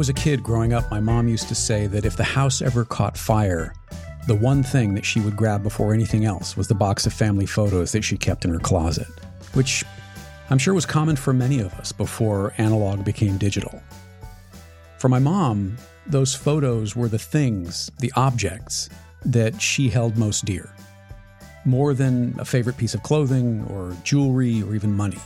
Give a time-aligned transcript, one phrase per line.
[0.00, 2.86] was a kid growing up, my mom used to say that if the house ever
[2.86, 3.74] caught fire,
[4.26, 7.44] the one thing that she would grab before anything else was the box of family
[7.44, 9.08] photos that she kept in her closet,
[9.52, 9.84] which
[10.48, 13.82] I'm sure was common for many of us before analog became digital.
[14.96, 15.76] For my mom,
[16.06, 18.88] those photos were the things, the objects
[19.26, 20.74] that she held most dear,
[21.66, 25.18] more than a favorite piece of clothing or jewelry or even money.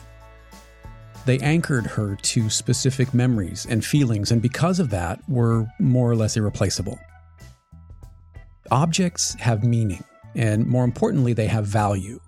[1.26, 6.16] They anchored her to specific memories and feelings, and because of that, were more or
[6.16, 6.98] less irreplaceable.
[8.70, 12.20] Objects have meaning, and more importantly, they have value.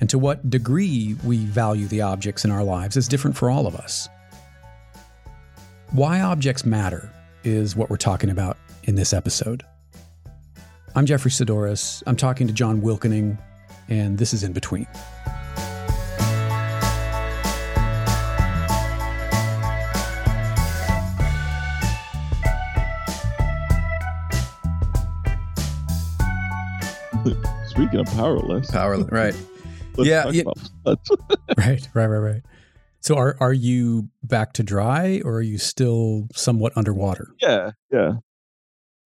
[0.00, 3.66] And to what degree we value the objects in our lives is different for all
[3.66, 4.08] of us.
[5.90, 7.10] Why objects matter
[7.42, 9.64] is what we're talking about in this episode.
[10.94, 12.02] I'm Jeffrey Sidoris.
[12.06, 13.38] I'm talking to John Wilkening,
[13.88, 14.86] and this is In Between.
[27.68, 29.34] Speaking of powerless, Powerless, right?
[29.96, 30.42] Yeah, yeah.
[30.86, 32.42] right, right, right, right.
[33.00, 37.28] So, are are you back to dry, or are you still somewhat underwater?
[37.40, 38.14] yeah, yeah.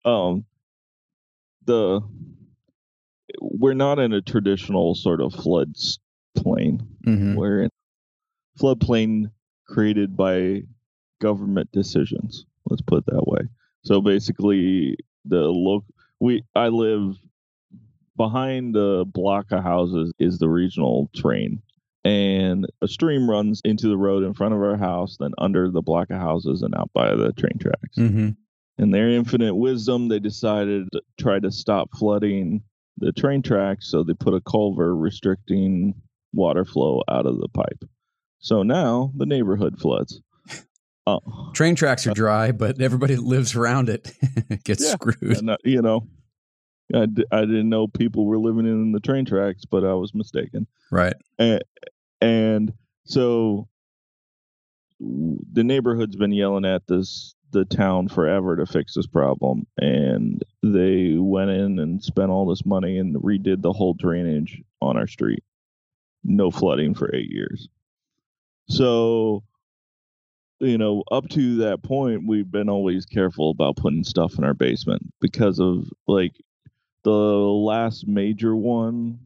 [0.03, 0.45] Um,
[1.65, 2.01] the
[3.41, 5.75] we're not in a traditional sort of flood
[6.35, 6.85] plain.
[7.05, 7.35] Mm-hmm.
[7.35, 7.69] We're in
[8.59, 9.31] floodplain
[9.67, 10.63] created by
[11.21, 12.45] government decisions.
[12.65, 13.47] Let's put it that way.
[13.83, 15.85] So basically, the local
[16.19, 17.15] we I live
[18.19, 21.61] behind the block of houses is the regional train,
[22.03, 25.81] and a stream runs into the road in front of our house, then under the
[25.81, 27.97] block of houses and out by the train tracks.
[27.97, 28.29] Mm-hmm.
[28.77, 32.61] In their infinite wisdom, they decided to try to stop flooding
[32.97, 35.93] the train tracks, so they put a culvert restricting
[36.33, 37.83] water flow out of the pipe.
[38.39, 40.21] So now the neighborhood floods.
[41.07, 41.17] Uh,
[41.53, 44.13] Train tracks are dry, but everybody that lives around it
[44.63, 44.91] gets Yeah.
[44.91, 45.37] screwed.
[45.37, 46.07] and, uh, you know,
[46.93, 50.13] I, d- I didn't know people were living in the train tracks, but I was
[50.13, 50.67] mistaken.
[50.91, 51.13] Right.
[51.37, 51.63] and,
[52.21, 52.73] and
[53.05, 53.67] so
[54.99, 61.15] the neighborhood's been yelling at this the town forever to fix this problem and they
[61.17, 65.43] went in and spent all this money and redid the whole drainage on our street
[66.23, 67.67] no flooding for eight years
[68.67, 69.41] so
[70.59, 74.53] you know up to that point we've been always careful about putting stuff in our
[74.53, 76.33] basement because of like
[77.03, 79.19] the last major one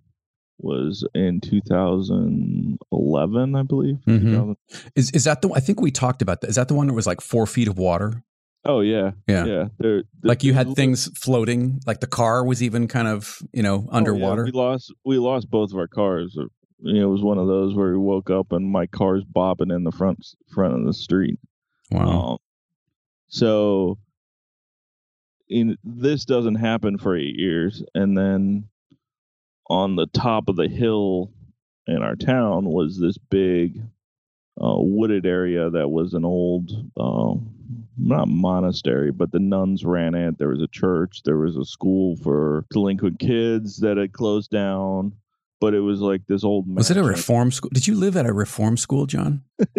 [0.59, 3.97] was in 2011, I believe.
[4.07, 4.55] Mhm.
[4.95, 5.49] Is is that the?
[5.53, 6.49] I think we talked about that.
[6.49, 8.23] Is that the one that was like four feet of water?
[8.65, 9.45] Oh yeah, Yeah.
[9.45, 9.67] yeah.
[9.79, 11.81] There, Like you had things floating.
[11.85, 14.45] Like the car was even kind of you know oh, yeah, underwater.
[14.45, 16.37] we lost we lost both of our cars.
[16.79, 19.71] You know, it was one of those where we woke up and my car's bobbing
[19.71, 21.39] in the front front of the street.
[21.91, 22.33] wow.
[22.33, 22.37] Um,
[23.27, 23.97] so
[25.49, 28.69] in this doesn't happen for eight years, and then
[29.69, 31.31] on the top of the hill
[31.87, 33.81] in our town was this big
[34.61, 37.33] uh, wooded area that was an old uh,
[37.97, 40.37] not monastery, but the nuns ran it.
[40.37, 45.13] There was a church, there was a school for delinquent kids that had closed down.
[45.59, 46.65] But it was like this old.
[46.67, 47.69] was it a reform school?
[47.73, 49.43] Did you live at a reform school, John?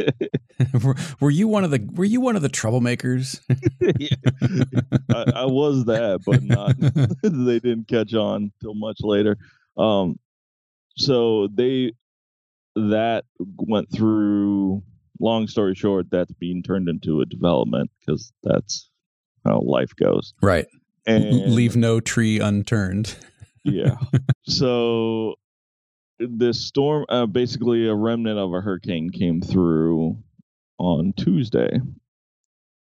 [0.85, 3.41] were, were you one of the Were you one of the troublemakers?
[5.15, 6.77] I, I was that, but not.
[7.23, 9.37] they didn't catch on till much later.
[9.77, 10.19] Um,
[10.97, 11.93] so they
[12.77, 13.25] that
[13.57, 14.83] went through.
[15.21, 18.91] Long story short, that's being turned into a development because that's
[19.45, 20.35] how life goes.
[20.43, 20.67] right.
[21.07, 23.17] And Leave no tree unturned.
[23.63, 23.97] yeah.
[24.47, 25.37] So
[26.19, 30.17] this storm, uh, basically a remnant of a hurricane, came through
[30.79, 31.81] on Tuesday,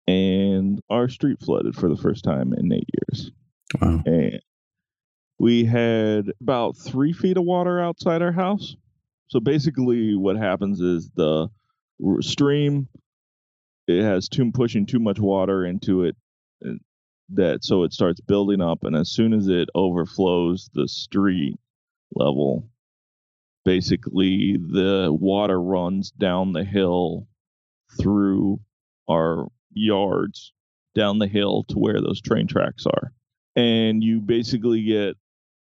[0.06, 3.30] and our street flooded for the first time in eight years.
[3.80, 4.02] Wow.
[4.06, 4.40] and
[5.38, 8.76] we had about three feet of water outside our house.
[9.28, 11.48] So basically, what happens is the
[12.20, 12.88] stream
[13.86, 16.16] it has too pushing too much water into it,
[16.66, 16.72] uh,
[17.30, 21.58] that so it starts building up, and as soon as it overflows the street
[22.14, 22.68] level,
[23.64, 27.26] basically the water runs down the hill
[28.00, 28.60] through
[29.08, 30.52] our yards
[30.94, 33.12] down the hill to where those train tracks are
[33.56, 35.16] and you basically get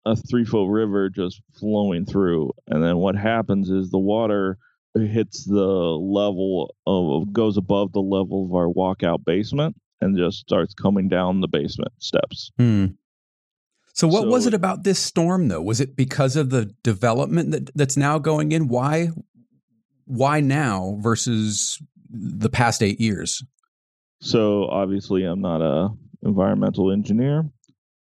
[0.06, 2.52] a three foot river just flowing through.
[2.68, 4.58] And then what happens is the water
[4.94, 10.72] hits the level of goes above the level of our walkout basement and just starts
[10.74, 12.52] coming down the basement steps.
[12.58, 12.86] Hmm.
[13.92, 15.62] So what was it about this storm though?
[15.62, 18.68] Was it because of the development that that's now going in?
[18.68, 19.10] Why
[20.06, 21.80] why now versus
[22.14, 23.42] the past 8 years?
[24.20, 25.90] So obviously, I'm not a
[26.22, 27.50] environmental engineer,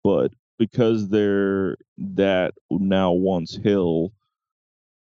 [0.04, 4.12] but because they're that now once hill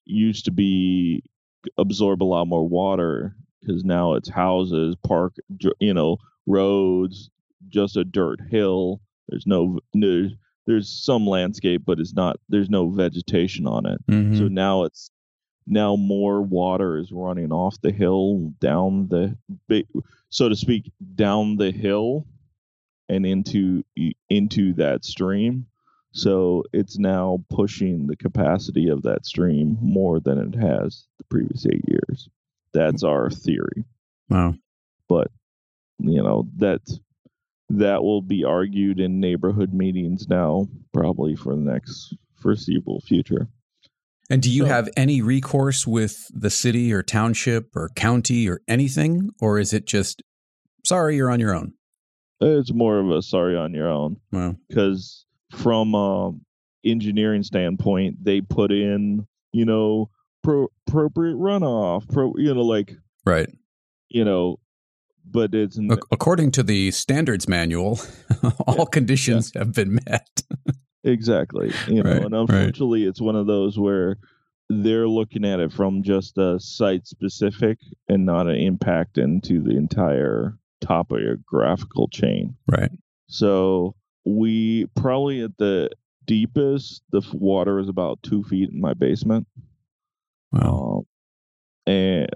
[0.05, 1.23] used to be
[1.77, 5.33] absorb a lot more water because now it's houses, park,
[5.79, 7.29] you know, roads,
[7.69, 9.01] just a dirt hill.
[9.27, 10.31] There's no there's,
[10.67, 12.37] there's some landscape, but it's not.
[12.47, 13.99] There's no vegetation on it.
[14.07, 14.37] Mhm.
[14.37, 15.09] So now it's
[15.67, 19.37] now more water is running off the hill down the
[20.29, 22.25] so to speak, down the hill
[23.09, 23.83] and into
[24.29, 25.67] into that stream.
[26.11, 31.65] So it's now pushing the capacity of that stream more than it has the previous
[31.65, 32.29] eight years.
[32.73, 33.85] That's our theory.
[34.29, 34.55] wow.
[35.07, 35.29] But
[35.99, 36.81] you know that
[37.69, 43.47] that will be argued in neighborhood meetings now, probably for the next foreseeable future.
[44.29, 48.61] And do you So- have any recourse with the city or township or county or
[48.67, 49.29] anything?
[49.39, 50.21] Or is it just,
[50.83, 51.73] sorry, you're on your own?
[52.41, 54.17] It's more of a sorry on your own.
[54.31, 54.55] Wow.
[54.67, 56.31] because from a
[56.83, 60.09] engineering standpoint, they put in you know
[60.43, 62.93] pro- appropriate runoff, pro you know like
[63.25, 63.49] Right.
[64.09, 64.59] you know,
[65.25, 65.79] but it's
[66.11, 67.99] According to the standards manual,
[68.67, 70.43] all Yeah, conditions have been met.
[71.05, 72.41] exactly you know, Right, and right.
[72.41, 74.17] unfortunately, it's one of those where
[74.69, 77.77] they're looking at it from just a site specific
[78.09, 82.55] and not an impact into the entire topographical chain.
[82.67, 82.91] Right.
[83.27, 85.91] So we probably at the
[86.25, 89.47] deepest, the water is about two feet in my basement.
[90.51, 91.05] Wow.
[91.87, 92.29] Um, and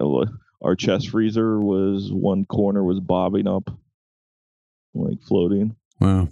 [0.62, 3.70] our chest freezer was one corner was bobbing up,
[4.94, 5.74] like floating.
[6.00, 6.28] Wow.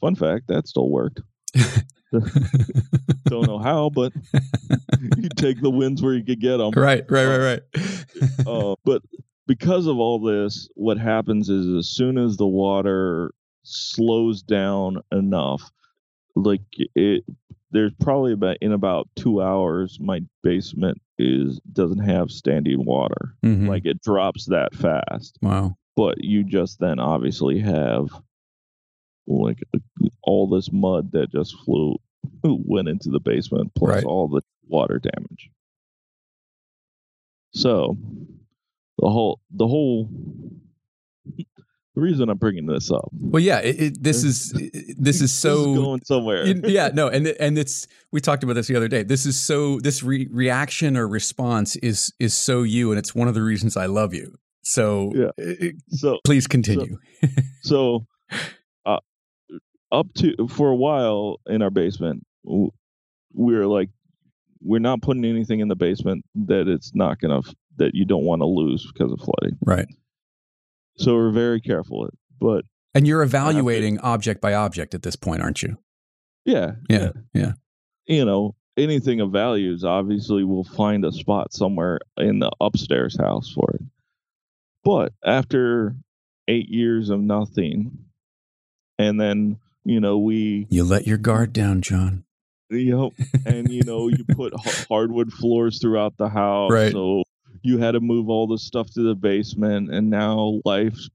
[0.00, 1.20] Fun fact, that still worked.
[2.12, 4.12] Don't know how, but
[5.16, 6.70] you take the wins where you could get them.
[6.76, 7.38] right, right, right,
[7.74, 8.46] right.
[8.46, 9.02] uh, but
[9.46, 15.62] because of all this, what happens is as soon as the water slows down enough,
[16.34, 16.62] like
[16.94, 17.24] it,
[17.70, 23.34] there's probably about in about two hours, my basement is doesn't have standing water.
[23.44, 23.68] Mhm.
[23.68, 25.38] Like it drops that fast.
[25.42, 25.76] wow.
[25.96, 28.08] But you just then obviously have
[29.28, 29.58] like
[30.22, 31.96] all this mud that just flew
[32.42, 34.04] went into the basement plus Right.
[34.04, 35.50] all the water damage.
[37.52, 37.96] So
[38.98, 40.08] the whole the whole
[41.94, 43.58] the reason I'm bringing this up Well, yeah.
[43.58, 44.52] It, it, this is
[44.98, 46.46] this is so this is going somewhere.
[46.46, 49.02] Yeah, no, and and it's we talked about this the other day.
[49.02, 53.28] This is so this re- reaction or response is is so you, and it's one
[53.28, 54.34] of the reasons I love you.
[54.62, 55.30] So Yeah.
[55.44, 56.98] uh, so please continue.
[57.62, 58.36] so uh,
[59.92, 62.70] up to for a while in our basement w-
[63.32, 63.90] we're like
[64.60, 67.40] we're not putting anything in the basement that it's not gonna
[67.76, 69.86] that you don't want to lose because of flooding right,
[70.96, 72.08] so we're very careful
[72.40, 72.64] but
[72.94, 75.76] and you're evaluating object by object at this point, aren't you?
[76.44, 77.52] yeah Yeah, yeah.
[78.06, 83.50] you know anything of values obviously we'll find a spot somewhere in the upstairs house
[83.52, 83.82] for it
[84.84, 85.94] but after
[86.46, 87.96] eight years of nothing
[88.98, 89.58] and then
[89.88, 92.24] you know we You let your guard down, John.
[92.70, 93.12] Yep.
[93.46, 94.52] And you know, you put
[94.88, 96.70] hardwood floors throughout the house.
[96.70, 96.92] Right.
[96.92, 97.22] So
[97.62, 101.10] you had to move all the stuff to the basement and now life's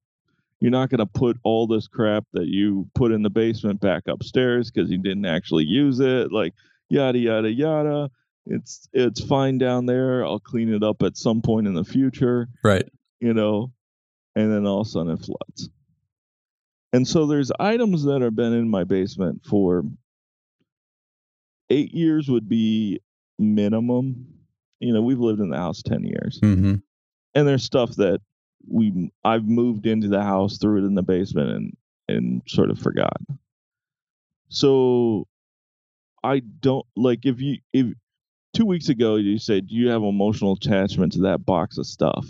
[0.59, 4.03] you're not going to put all this crap that you put in the basement back
[4.07, 6.53] upstairs because you didn't actually use it like
[6.89, 8.09] yada yada yada
[8.45, 12.47] it's it's fine down there i'll clean it up at some point in the future
[12.63, 12.87] Right.
[13.21, 13.71] you know,
[14.35, 15.69] and then all of a sudden it floods.
[16.93, 19.83] And so there's items that have been in my basement for
[21.69, 23.01] eight years would be
[23.39, 24.27] minimum.
[24.79, 26.75] You know, we've lived in the house ten years, hmm
[27.35, 28.21] and there's stuff that
[28.69, 32.79] we I've moved into the house, threw it in the basement, and and sort of
[32.79, 33.17] forgot.
[34.49, 35.27] So
[36.23, 37.87] I don't like if you if
[38.53, 42.27] two weeks ago you said do you have emotional attachment to that box of stuff.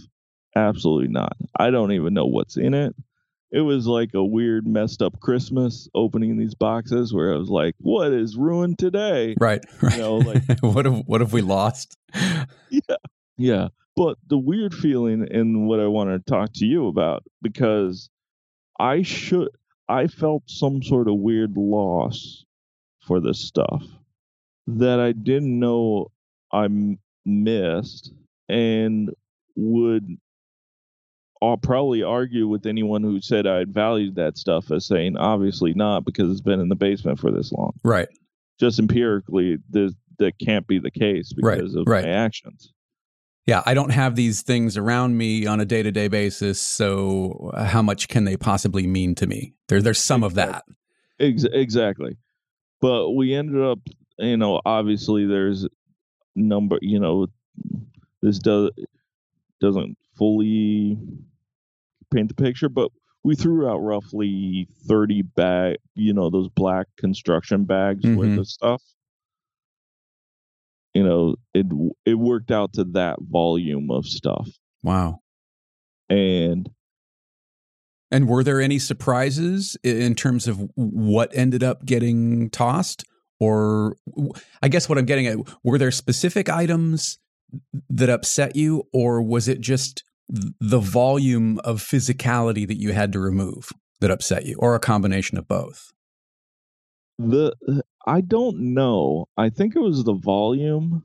[0.56, 1.36] Absolutely not.
[1.58, 2.96] I don't even know what's in it.
[3.54, 7.76] It was like a weird, messed up Christmas opening these boxes where I was like,
[7.78, 9.64] "What is ruined today?" Right.
[9.82, 9.94] Right.
[9.94, 11.96] You know, like what have what have we lost?
[12.70, 12.98] Yeah.
[13.38, 13.68] Yeah.
[13.96, 18.10] But the weird feeling and what I want to talk to you about because
[18.80, 19.50] I should
[19.88, 22.44] I felt some sort of weird loss
[23.06, 23.84] for this stuff
[24.66, 26.10] that I didn't know
[26.54, 26.68] i
[27.26, 28.14] missed
[28.48, 29.10] and
[29.56, 30.18] would
[31.50, 36.06] I'll probably argue with anyone who said I'd valued that stuff as saying obviously not
[36.06, 37.74] because it's been in the basement for this long.
[37.84, 38.08] Right.
[38.60, 42.06] Just empirically, this that can't be the case Right, because of right.
[42.06, 42.72] my actions.
[43.46, 46.62] Yeah, I don't have these things around me on a day to day basis.
[46.62, 49.54] So, uh, how much can they possibly mean to me?
[49.68, 50.64] There, there's some of that.
[51.20, 52.16] Ex- exactly.
[52.80, 53.80] But we ended up,
[54.18, 55.68] you know, obviously there's
[56.36, 57.28] number, you know,
[58.22, 58.72] this does
[59.60, 60.98] doesn't fully
[62.14, 62.92] paint the picture, but
[63.24, 68.16] we threw out roughly 30 bag, you know, those black construction bags Mhm.
[68.18, 68.82] worth of stuff.
[70.94, 71.66] You know, it
[72.06, 74.50] it worked out to that volume of stuff.
[74.84, 75.22] Wow.
[76.10, 76.70] And
[78.12, 83.04] And were there any surprises in terms of what ended up getting tossed?
[83.40, 83.96] Or
[84.62, 87.18] I guess what I'm getting at, were there specific items
[87.90, 93.20] that upset you, or was it just the volume of physicality that you had to
[93.20, 95.94] remove that upset you, or a combination of both?
[97.20, 99.28] the I don't know.
[99.38, 101.04] I think it was the volume,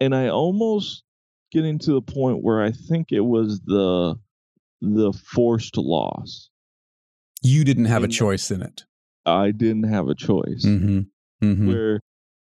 [0.00, 1.04] and I almost
[1.52, 4.16] getting to the point where I think it was the
[4.80, 6.50] the forced loss.
[7.42, 8.84] You didn't have a choice in it.
[9.24, 10.64] I didn't have a choice.
[10.64, 11.00] Mm-hmm.
[11.42, 11.68] Mm-hmm.
[11.68, 12.00] Where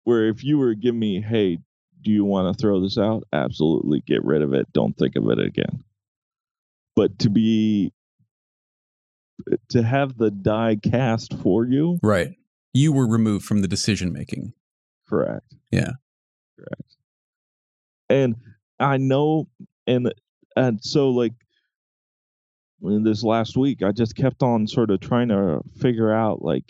[0.04, 1.60] where if you were giving me, hey,
[2.06, 3.24] do you want to throw this out?
[3.34, 4.72] Absolutely, get rid of it.
[4.72, 5.84] Don't think of it again.
[6.96, 7.92] But to be
[9.70, 12.36] to have the die cast for you, Right.
[12.74, 14.54] You were removed from the decision making.
[15.08, 15.56] Correct.
[15.72, 15.92] Yeah.
[16.58, 16.98] Correct.
[18.10, 18.36] And
[18.80, 19.48] I know,
[19.88, 20.14] and
[20.56, 21.34] and so like
[22.82, 26.70] in this last week, I just kept on sort of trying to figure out like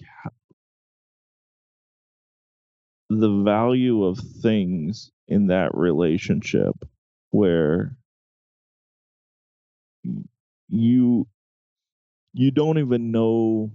[3.10, 6.76] the value of things in that relationship
[7.32, 7.98] where
[10.70, 11.28] you
[12.34, 13.72] you don't even know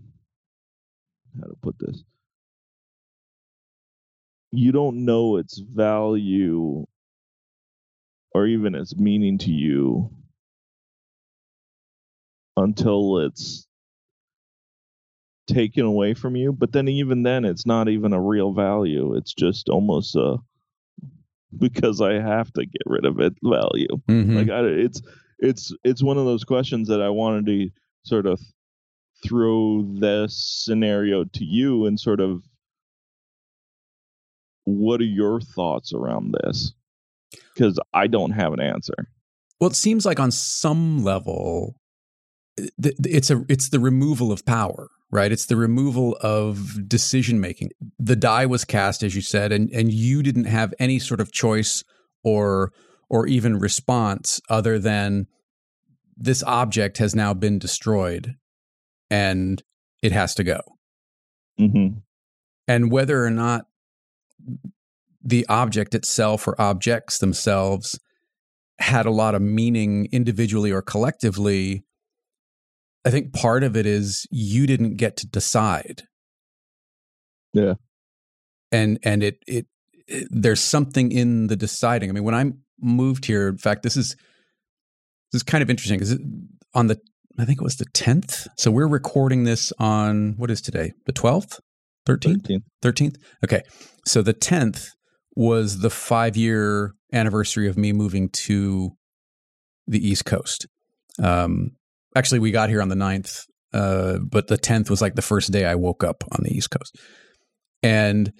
[1.40, 2.02] how to put this.
[4.52, 6.86] You don't know its value
[8.34, 10.10] or even its meaning to you
[12.56, 13.66] until it's
[15.48, 19.14] taken away from you but then even then it's not even a real value.
[19.16, 20.38] It's just almost a
[21.58, 23.88] because i have to get rid of it value.
[24.08, 24.36] Mm-hmm.
[24.36, 25.02] like I, it's
[25.38, 27.70] it's it's one of those questions that i wanted to
[28.04, 28.40] sort of
[29.24, 32.42] throw this scenario to you and sort of
[34.64, 36.72] what are your thoughts around this?
[37.54, 39.08] Because i don't have an answer.
[39.60, 41.76] Well, it seems like on some level,
[42.56, 45.32] it's a it's the removal of power, right?
[45.32, 47.70] It's the removal of decision making.
[47.98, 51.32] The die was cast, as you said, and and you didn't have any sort of
[51.32, 51.84] choice
[52.22, 52.72] or
[53.08, 55.26] or even response other than
[56.16, 58.36] this object has now been destroyed,
[59.10, 59.62] and
[60.02, 60.60] it has to go.
[61.58, 61.98] mm-hmm.
[62.68, 63.66] and whether or not
[65.22, 67.98] the object itself or objects themselves
[68.78, 71.84] had a lot of meaning individually or collectively
[73.04, 76.02] i think part of it is you didn't get to decide.
[77.52, 77.74] Yeah.
[78.70, 79.66] and and it it,
[80.06, 82.10] it there's something in the deciding.
[82.10, 84.16] I mean when i moved here in fact this is
[85.32, 86.16] this is kind of interesting because
[86.74, 86.98] on the
[87.38, 90.92] i think it was the 10th so we're recording this on what is today?
[91.06, 91.58] The 12th
[92.08, 93.62] 13th 13th 13th okay.
[94.06, 94.90] So the 10th
[95.36, 98.92] was the five year anniversary of me moving to
[99.86, 100.66] the east coast.
[101.22, 101.72] Um
[102.16, 105.52] actually we got here on the 9th uh but the 10th was like the first
[105.52, 106.96] day i woke up on the east coast.
[107.82, 108.32] And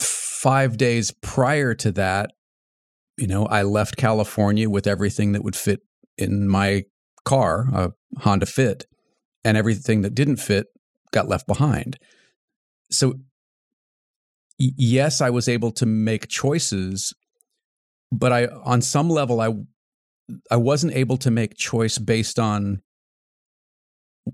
[0.00, 2.32] five days prior to that
[3.16, 5.80] you know i left california with everything that would fit
[6.16, 6.84] in my
[7.24, 8.86] car a honda fit
[9.44, 10.66] and everything that didn't fit
[11.12, 11.98] got left behind.
[12.90, 13.14] So
[14.58, 17.12] yes i was able to make choices
[18.10, 19.52] but i on some level i
[20.50, 22.80] i wasn't able to make choice based on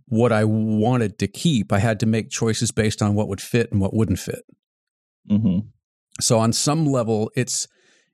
[0.06, 1.72] what i wanted to keep.
[1.72, 4.42] I had to make choices based on what would fit and what wouldn't fit.
[5.30, 5.68] Mm-hmm.
[6.20, 7.68] so on some level it's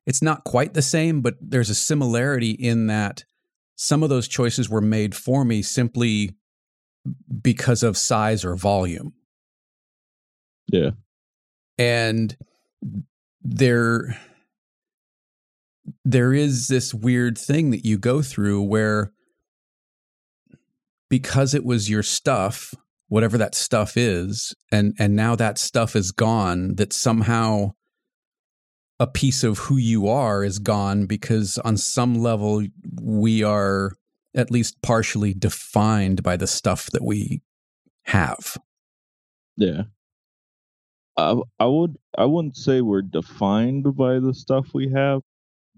[0.07, 3.25] it's not quite the same but there's a similarity in that
[3.77, 6.35] some of those choices were made for me simply
[7.41, 9.13] because of size or volume.
[10.67, 10.91] Yeah.
[11.79, 12.37] And
[13.41, 14.19] there
[16.11, 19.13] there is this weird thing that you go through where
[21.11, 22.75] because it was your stuff
[23.09, 27.71] whatever that stuff is and and now that stuff is gone that somehow
[28.99, 32.65] a piece of who you are is gone because on some level
[33.01, 33.93] we are
[34.35, 37.43] at least partially defined by the stuff that we
[38.05, 38.57] have.
[39.57, 39.83] Yeah.
[41.17, 45.21] I, I would i wouldn't say we're defined by the stuff we have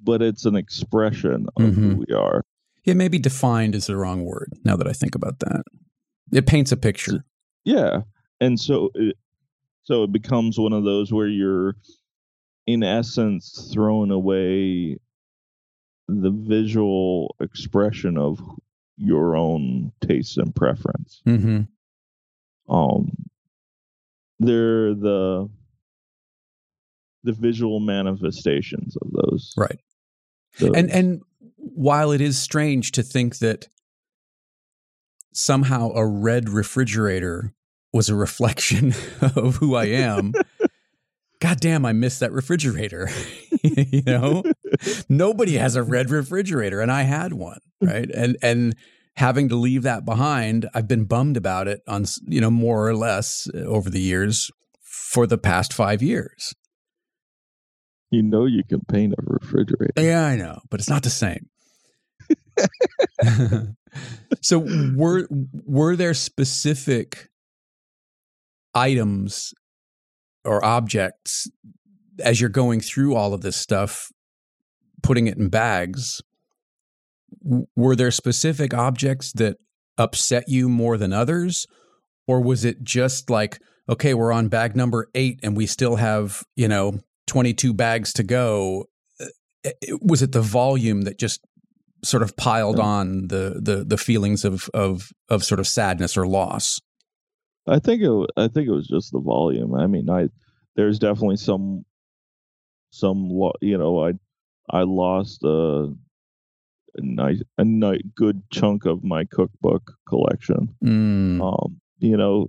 [0.02, 1.74] but it's an expression of Mhm.
[1.74, 2.42] who we are.
[2.84, 5.64] Yeah, maybe defined is the wrong word now that I think about that.
[6.32, 7.24] It paints a picture.
[7.64, 8.02] Yeah,
[8.40, 9.16] and so it,
[9.82, 11.76] so it becomes one of those where you're,
[12.66, 14.98] in essence, throwing away
[16.08, 18.40] the visual expression of
[18.96, 21.22] your own tastes and preference.
[21.26, 22.74] Mm-hmm.
[22.74, 23.12] Um,
[24.38, 25.48] they're the
[27.22, 29.52] the visual manifestations of those.
[29.56, 29.78] Right.
[30.58, 31.22] Those- And and
[31.56, 33.68] while it is strange to think that
[35.32, 37.54] somehow a red refrigerator
[37.92, 40.32] was a reflection of who I am,
[41.40, 43.08] God damn, I miss that refrigerator.
[43.62, 44.42] you know?
[45.08, 48.10] Nobody has a red refrigerator and I had one, right?
[48.10, 48.76] And and
[49.16, 52.94] having to leave that behind, I've been bummed about it on, you know, more or
[52.94, 54.50] less uh, over the years
[54.82, 56.54] for the past 5 years.
[58.10, 59.92] You know you can paint a refrigerator.
[59.96, 61.48] Yeah, I know, but it's not the same.
[64.42, 65.26] so were
[65.64, 67.28] were there specific
[68.74, 69.52] items
[70.44, 71.48] or objects
[72.22, 74.10] as you're going through all of this stuff
[75.02, 76.22] putting it in bags
[77.76, 79.56] were there specific objects that
[79.98, 81.66] upset you more than others
[82.26, 86.42] or was it just like okay we're on bag number 8 and we still have
[86.54, 87.00] you know
[87.30, 88.84] 22 bags to go
[89.20, 91.40] Uh, was it the volume that just
[92.02, 96.26] sort of piled on the the the feelings of of of sort of sadness or
[96.26, 96.80] loss
[97.66, 98.30] I think it.
[98.44, 99.74] I think it was just the volume.
[99.74, 100.28] I mean, I
[100.76, 101.84] there's definitely some
[102.90, 104.12] some lo- you know I
[104.70, 105.92] I lost a,
[106.98, 110.74] a nice a nice good chunk of my cookbook collection.
[110.82, 112.48] Mm, Um, you know,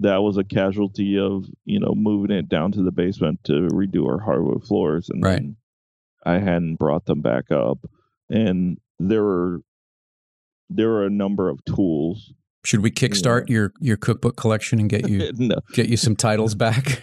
[0.00, 4.06] that was a casualty of you know moving it down to the basement to redo
[4.06, 5.42] our hardwood floors, and Right.
[6.24, 7.78] I hadn't brought them back up,
[8.28, 9.60] and there were
[10.68, 12.32] there were a number of tools.
[12.64, 16.54] should we kickstart your your cookbook collection and get you no, get you some titles
[16.54, 17.02] back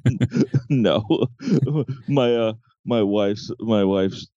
[0.70, 1.04] no,
[2.08, 2.52] my uh,
[2.84, 4.28] my wife's my wife's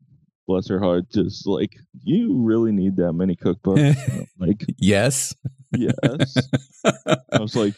[0.47, 3.95] bless her heart, just like you really need that many cookbooks.
[4.39, 5.33] Like yes
[5.75, 6.35] yes,
[7.31, 7.73] I was like,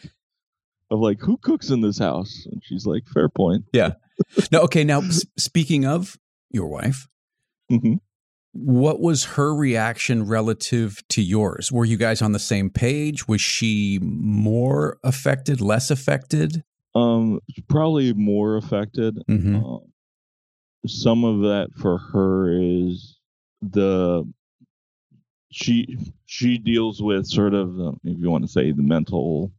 [0.90, 2.46] I'm like, who cooks in this house?
[2.50, 3.64] And she's like, fair point.
[3.72, 3.92] Yeah.
[4.52, 6.18] No okay now s- speaking of
[6.50, 7.06] your wife
[7.70, 8.00] Mhm.
[8.52, 13.40] what was her reaction relative to yours were you guys on the same page was
[13.40, 19.18] she more affected less affected Um, probably more affected.
[19.28, 19.80] hmm Um,
[20.86, 23.18] some of that for her is
[23.62, 24.30] the
[25.50, 29.50] she she deals with sort of uh, if you want to say the mental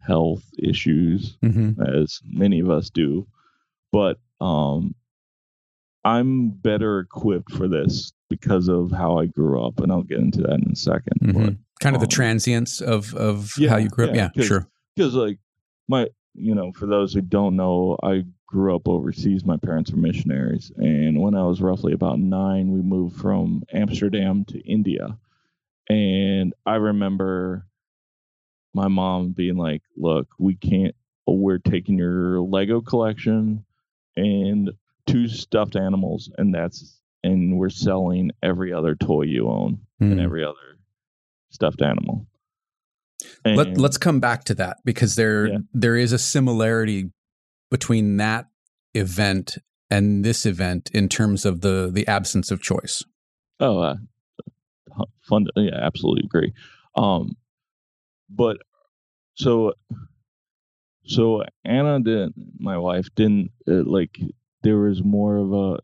[0.00, 3.26] health issues hmm as many of us do.
[3.90, 4.94] But um
[6.04, 10.40] i'm better equipped for this because of how i grew up and i'll get into
[10.40, 13.76] that in a 2nd hmm but kind of the um, transience of of yeah, how
[13.76, 14.14] you grew up?
[14.14, 14.68] yeah, yeah sure.
[14.94, 15.38] because like
[15.88, 19.98] my you know for those who don't know i grew up overseas my parents were
[19.98, 25.18] missionaries and when i was roughly about nine we moved from amsterdam to india
[25.90, 27.66] and i remember
[28.72, 30.94] my mom being like look we can't
[31.26, 33.62] we're taking your lego collection
[34.16, 34.70] and
[35.06, 40.22] two stuffed animals and that's and we're selling every other toy you own and Mm.
[40.22, 40.78] every other
[41.50, 42.26] stuffed animal
[43.44, 45.58] Let, And- let's come back to that because there Yeah.
[45.74, 47.10] there is a similarity
[47.70, 48.46] between that
[48.94, 49.58] event
[49.90, 53.02] and this event in terms of the the absence of choice.
[53.60, 53.96] Oh, uh,
[55.22, 55.46] fun.
[55.56, 56.52] Yeah, absolutely agree.
[56.94, 57.36] Um,
[58.30, 58.58] but
[59.34, 59.72] so,
[61.04, 62.34] so Anna didn't.
[62.58, 64.18] My wife didn't uh, like.
[64.62, 65.78] There was more of a.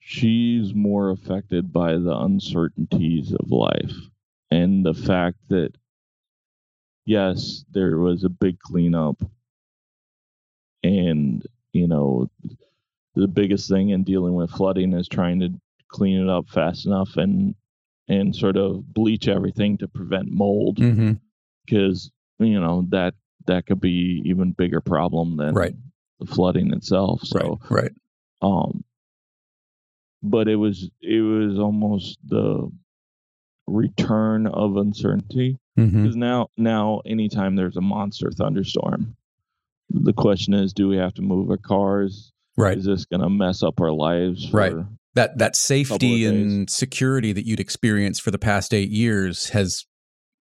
[0.00, 3.92] She's more affected by the uncertainties of life
[4.50, 5.72] and the fact that,
[7.04, 9.22] yes, there was a big cleanup,
[10.82, 12.30] and you know,
[13.14, 15.50] the biggest thing in dealing with flooding is trying to
[15.88, 17.54] clean it up fast enough and
[18.08, 21.12] and sort of bleach everything to prevent mold Mm-hmm.
[21.64, 23.14] because you know that
[23.46, 25.74] that could be even bigger problem than Right.
[26.20, 27.92] the flooding itself so right, right.
[28.42, 28.84] um
[30.22, 32.70] but it was it was almost the
[33.66, 36.02] return of uncertainty Mm-hmm.
[36.02, 39.16] because now now anytime there's a monster thunderstorm
[39.90, 42.76] the question is do we have to move our cars Right.
[42.76, 44.74] is this going to mess up our lives Right.
[45.14, 49.84] That that safety and security that you'd experienced for the past eight years has,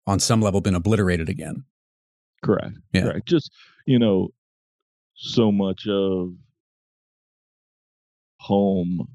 [0.06, 1.64] on some level, been obliterated again.
[2.42, 2.78] Correct.
[2.92, 3.02] Yeah.
[3.02, 3.28] Correct.
[3.28, 3.52] Just
[3.86, 4.28] you know,
[5.14, 6.32] so much of
[8.38, 9.08] home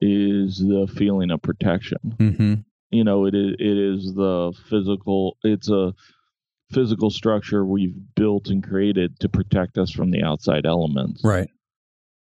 [0.00, 1.98] is the feeling of protection.
[2.18, 2.54] Mm-hmm.
[2.90, 5.36] You know, it is it is the physical.
[5.42, 5.92] It's a
[6.72, 11.20] physical structure we've built and created to protect us from the outside elements.
[11.24, 11.48] Right.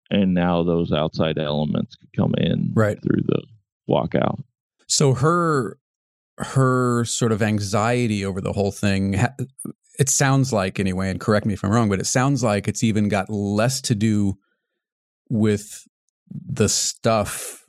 [0.09, 3.01] And now those outside elements could come in Right.
[3.01, 3.41] through the
[3.89, 4.43] walkout.
[4.87, 5.77] So her
[6.39, 9.15] her sort of anxiety over the whole thing
[9.99, 12.83] it sounds like anyway and correct me if I'm wrong but it sounds like it's
[12.83, 14.39] even got less to do
[15.29, 15.87] with
[16.31, 17.63] the stuff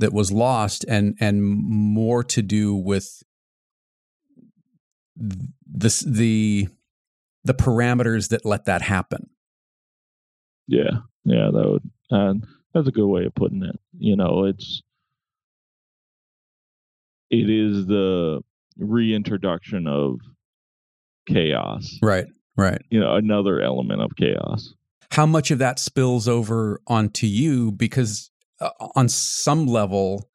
[0.00, 3.22] that was lost and and more to do with
[5.18, 6.68] this the
[7.44, 9.30] the parameters that let that happen.
[10.66, 11.90] Yeah, yeah, that would.
[12.10, 13.78] And that's a good way of putting it.
[13.98, 14.82] You know, it's
[17.30, 18.42] it is the
[18.78, 20.20] reintroduction of
[21.28, 21.98] chaos.
[22.02, 22.26] Right.
[22.56, 22.82] Right.
[22.90, 24.72] You know, another element of chaos.
[25.10, 30.28] how much of that spills over onto you because uh, on some level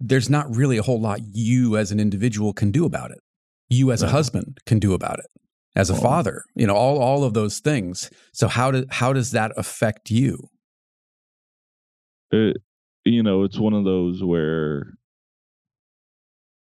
[0.00, 3.20] there's not really a whole lot you as an individual can do about it
[3.68, 5.26] you as a husband can do about it
[5.76, 8.10] as a Well- father you know all all of those things.
[8.32, 10.48] So how do how does that affect you?
[12.30, 12.58] It,
[13.04, 14.94] you know, it's one of those where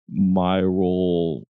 [0.09, 1.47] my role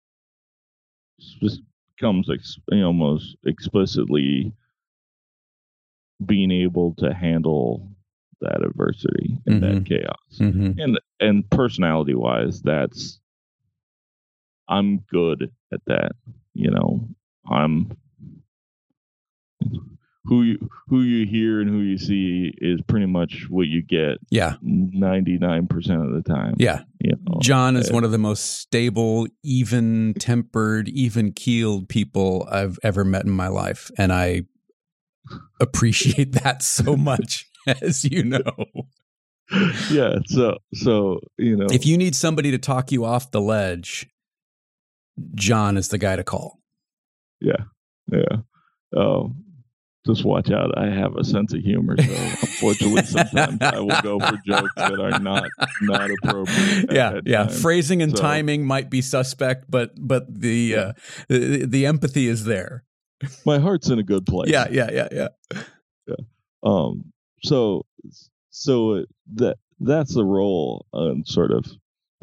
[1.40, 1.62] just
[1.98, 4.52] comes ex- almost explicitly
[6.24, 7.88] being able to handle
[8.40, 10.38] that adversity and that chaos.
[10.38, 10.78] mm-hmm.
[10.78, 13.20] And and personality wise, that's
[14.68, 16.12] I'm good at that.
[16.54, 17.08] You know,
[17.50, 17.96] I'm
[20.26, 24.18] who you who you hear and who you see is pretty much what you get
[24.30, 25.68] yeah 99%
[26.06, 26.54] of the time.
[26.58, 27.38] yeah You know?
[27.42, 33.24] john is one of the most stable even tempered even keeled people i've ever met
[33.24, 34.42] in my life and i
[35.60, 37.46] appreciate that so much
[37.82, 38.42] as you know
[39.90, 44.06] yeah, so so, you know, if you need somebody to talk you off the ledge,
[45.34, 46.58] John is the guy to call.
[47.40, 47.64] yeah.
[48.12, 48.36] Yeah.
[48.96, 49.40] Um
[50.06, 50.76] just watch out.
[50.76, 55.00] I have a sense of humor, so unfortunately sometimes I will go for jokes that
[55.00, 55.48] are not
[55.80, 56.92] not appropriate.
[56.92, 57.44] yeah, yeah.
[57.44, 57.54] time.
[57.56, 60.78] Phrasing and So- timing might be suspect, but but the Yeah.
[60.78, 60.92] uh,
[61.30, 62.84] the, the empathy is there.
[63.46, 64.50] My heart's in a good place.
[64.50, 65.28] Yeah, yeah, yeah, yeah.
[66.06, 66.14] yeah.
[66.62, 67.04] um
[67.42, 67.86] so
[68.50, 71.64] so that that's the role and sort of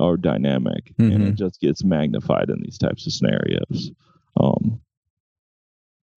[0.01, 1.27] our dynamic and Mhm.
[1.29, 3.91] it just gets magnified in these types of scenarios
[4.39, 4.81] um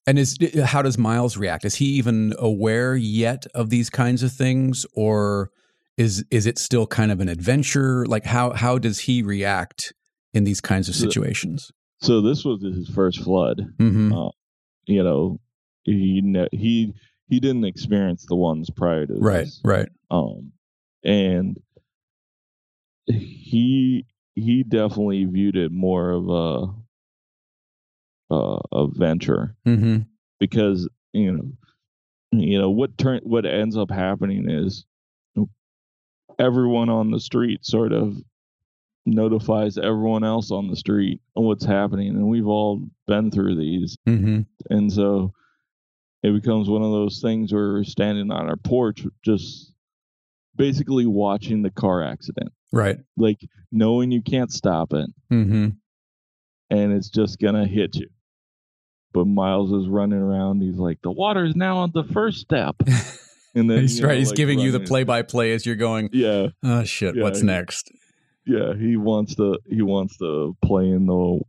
[0.07, 1.65] And is how does Miles react?
[1.65, 5.51] Is he even aware yet of these kinds of things, or
[5.97, 8.05] is is it still kind of an adventure?
[8.07, 9.95] Like how how does he react
[10.35, 11.71] in these kinds of situations?
[12.01, 14.29] so this was his first flood hmm uh,
[14.87, 15.39] you know
[15.85, 16.93] he ne- he
[17.31, 19.89] he didn't experience the ones prior to Right, right.
[20.11, 20.53] um
[21.03, 21.57] and
[23.07, 29.99] he he definitely viewed it more of a uh, a venture hmm
[30.41, 31.45] because you know
[32.33, 34.85] you know what turn what ends up happening is
[36.39, 38.17] everyone on the street sort of
[39.07, 43.97] notifies everyone else on the street on what's happening and we've all been through these.
[44.07, 44.41] Hmm
[44.71, 45.33] and so
[46.23, 49.74] it becomes one of those things where we're standing on our porch just
[50.57, 52.99] basically watching the car accident Right.
[53.17, 53.39] like
[53.73, 55.69] knowing you can't stop it hmm
[56.71, 58.09] and it's just gonna hit you.
[59.13, 60.61] But Miles is running around.
[60.61, 62.75] He's like, the water's now on the first step,
[63.55, 64.19] and then He's you know, right.
[64.19, 66.09] He's like, giving you the play by play as you're going.
[66.13, 67.15] Yeah, Oh shit!
[67.15, 67.93] Yeah, what's he- next?
[68.47, 68.75] yeah.
[68.75, 69.59] He wants to.
[69.69, 71.41] He wants to play in the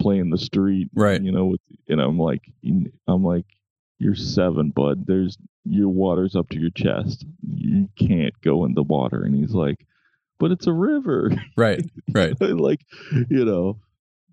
[0.00, 1.22] play in the street, Right.
[1.22, 2.42] You know, with, and I'm like,
[3.06, 3.46] I'm like,
[4.04, 5.06] you're seven, bud.
[5.06, 7.24] There's your water's up to your chest.
[7.42, 9.24] You can't go in the water.
[9.24, 9.86] And he's like,
[10.38, 11.32] but it's a river.
[11.56, 11.82] Right.
[12.14, 12.38] Right.
[12.40, 12.80] like
[13.28, 13.78] you know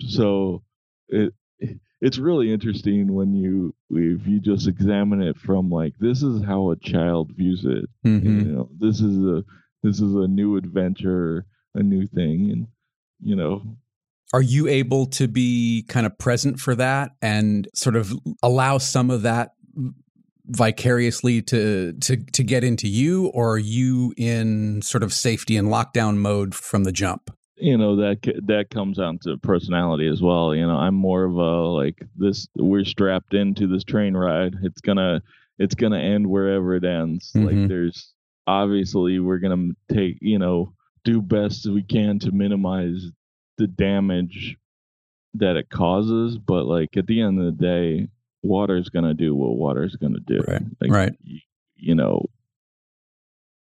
[0.07, 0.61] so
[1.07, 1.33] it
[2.01, 6.71] it's really interesting when you if you just examine it from like this is how
[6.71, 9.43] a child views it hmm you know this is a
[9.83, 12.67] this is a new adventure a new thing and
[13.21, 13.63] you know
[14.33, 19.09] Are you able to be kind of present for that and sort of allow some
[19.09, 19.53] of that
[20.45, 25.67] vicariously to to to get into you, or are you in sort of safety and
[25.67, 27.29] lockdown mode from the jump?
[27.57, 31.35] you know that that comes down to personality as well you know i'm more of
[31.35, 35.21] a like this we're strapped into this train ride it's gonna
[35.59, 37.45] it's gonna end wherever it ends Mhm.
[37.45, 38.13] like there's
[38.47, 43.11] obviously we're gonna take you know do best we can to minimize
[43.59, 44.57] the damage
[45.35, 48.07] that it causes but like at the end of the day
[48.43, 51.13] water's gonna do what water's gonna do Right, like, right.
[51.25, 51.41] y-
[51.75, 52.25] you know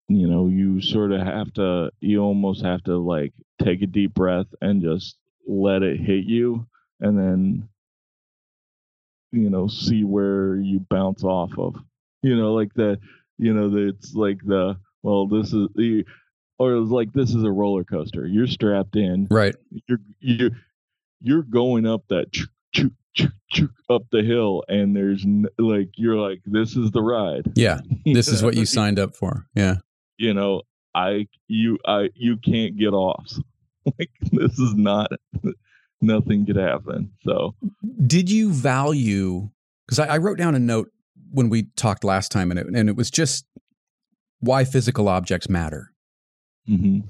[0.10, 4.13] you know, you sort of have to, you almost have to like take a deep
[4.13, 6.66] breath and just let it hit you
[7.02, 7.68] and then,
[9.34, 11.76] you know, see where you bounce off of.
[12.24, 13.00] You know, like the,
[13.38, 16.06] you know, the, it's like the, well, this is the,
[16.58, 18.26] or it was like this is a roller coaster.
[18.26, 19.28] You're strapped in.
[19.30, 19.56] Right.
[19.90, 20.52] You're you
[21.22, 22.92] you're going up that choo, choo,
[23.89, 27.51] up the hill, and there's n- like you're like this is the ride.
[27.56, 27.80] Yeah.
[28.06, 29.45] This is what you signed up for.
[29.56, 29.75] Yeah.
[30.17, 30.62] You know,
[30.95, 33.32] I you I you can't get off.
[33.99, 35.12] like this is not
[36.01, 37.12] nothing could happen.
[37.23, 37.53] So
[38.06, 39.49] Did you value?
[39.86, 40.89] Because I, I wrote down a note
[41.32, 43.45] when we talked last time, and it, and it was just
[44.39, 45.91] why physical objects matter.
[46.69, 47.03] mhm.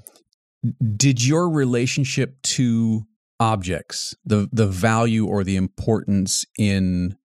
[0.96, 3.06] Did your relationship to
[3.40, 7.16] objects, the the value or the importance in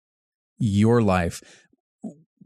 [0.58, 1.41] your life,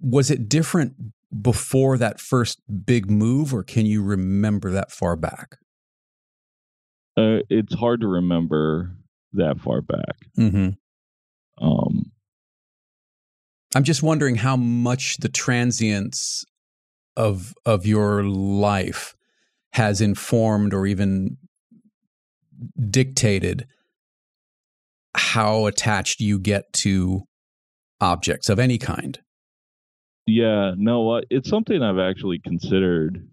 [0.01, 0.93] was it different
[1.41, 5.57] before that first big move, or can you remember that far back?
[7.17, 8.91] uh, it's hard to remember
[9.33, 10.15] that far back.
[10.37, 10.69] Mm-hmm.
[11.65, 12.11] Um,
[13.75, 16.45] I'm just wondering how much the transience
[17.17, 19.15] of of your life
[19.73, 21.37] has informed or even
[22.89, 23.67] dictated
[25.15, 27.23] how attached you get to
[27.99, 29.19] objects of any kind.
[30.27, 33.27] yeah, no, it's something I've actually considered.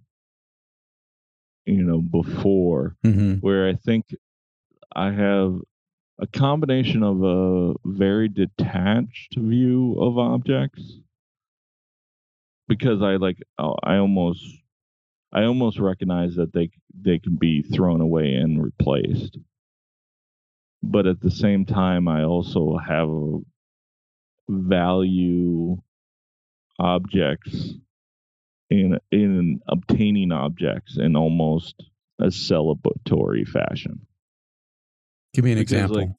[1.67, 3.35] You know, before Mm-hmm.
[3.37, 4.05] where I think
[4.95, 5.57] I have
[6.19, 11.01] a combination of a very detached view of objects
[12.69, 14.45] because I like I almost
[15.35, 19.39] I almost recognize that they they can be thrown away and replaced.
[20.83, 23.09] But at the same time I also have
[24.49, 25.79] value
[26.79, 27.75] objects
[28.71, 31.83] in in obtaining objects in almost
[32.21, 34.07] a celebratory fashion.
[35.33, 35.97] Give me an Because, example.
[35.97, 36.11] like,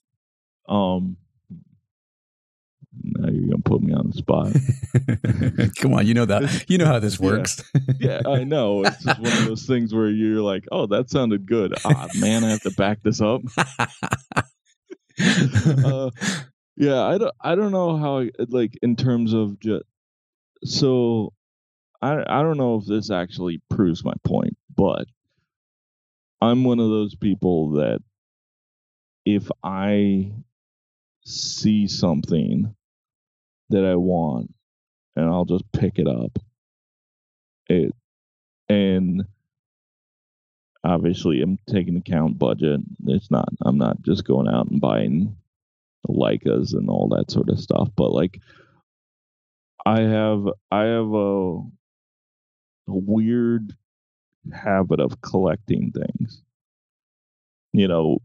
[0.68, 1.18] Um,
[3.04, 5.76] now you're gonna put me on the spot.
[5.82, 6.66] Come on, you know that.
[6.68, 7.64] You know how this works.
[8.00, 8.84] yeah, I know.
[8.84, 12.44] It's just one of those things where you're like, "Oh, that sounded good." Ah, man,
[12.44, 13.42] I have to back this up.
[15.20, 16.10] uh,
[16.78, 17.36] yeah, I don't.
[17.42, 18.24] I don't know how.
[18.50, 19.84] Like in terms of just
[20.64, 21.34] so,
[22.02, 25.06] I I don't know if this actually proves my point, but
[26.42, 28.02] I'm one of those people that
[29.26, 30.32] if I
[31.26, 32.76] see something
[33.70, 34.54] that I want
[35.16, 36.38] and I'll just pick it up.
[37.68, 37.94] It
[38.70, 39.24] and
[40.84, 42.82] obviously I'm taking account budget.
[43.08, 45.36] It's not I'm not just going out and buying
[46.08, 48.40] Leicas and all that sort of stuff, but like
[49.86, 51.62] I have I have a, a
[52.88, 53.74] weird
[54.54, 56.42] habit of collecting things.
[57.74, 58.20] You know,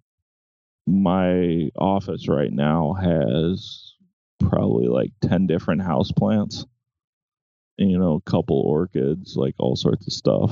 [0.86, 3.89] my office right now has
[4.40, 6.64] probably like 10 different house plants
[7.76, 10.50] you know a couple orchids like all sorts of stuff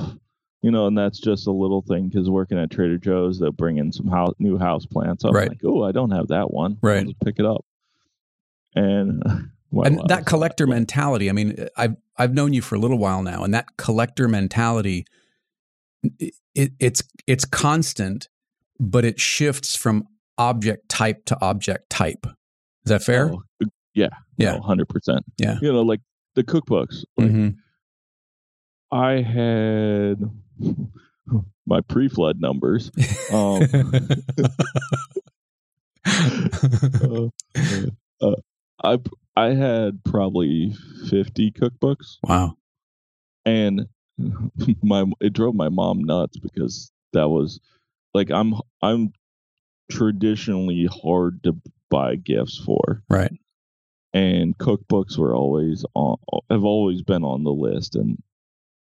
[0.61, 3.77] you know and that's just a little thing because working at trader joe's they'll bring
[3.77, 5.49] in some house, new house plants i'm Right.
[5.49, 7.07] like oh i don't have that one I'll Right.
[7.23, 7.65] pick it up
[8.75, 9.21] and
[9.71, 11.29] well, and that collector well, mentality.
[11.29, 15.05] I mean, I've I've known you for a little while now, and that collector mentality,
[16.19, 18.29] it, it, it's it's constant,
[18.79, 22.25] but it shifts from object type to object type.
[22.85, 23.31] Is that fair?
[23.33, 23.43] oh,
[23.99, 24.53] yeah Yeah.
[24.55, 25.57] no, 100% Yeah.
[25.61, 26.01] you know like
[26.35, 27.55] the cookbooks like Mhm.
[28.91, 30.17] i had
[31.73, 32.91] my pre-flood numbers
[33.31, 33.61] um
[36.05, 37.27] uh,
[38.21, 38.35] uh,
[38.83, 38.97] I
[39.35, 40.73] I had probably
[41.09, 42.55] fifty cookbooks, wow.
[43.45, 43.87] and
[44.81, 47.59] my it drove my mom nuts because that was
[48.13, 49.11] like I'm I'm
[49.91, 51.55] traditionally hard to
[51.89, 53.33] buy gifts for, Right.
[54.13, 56.17] And cookbooks were always on
[56.49, 58.17] have always been on the list, and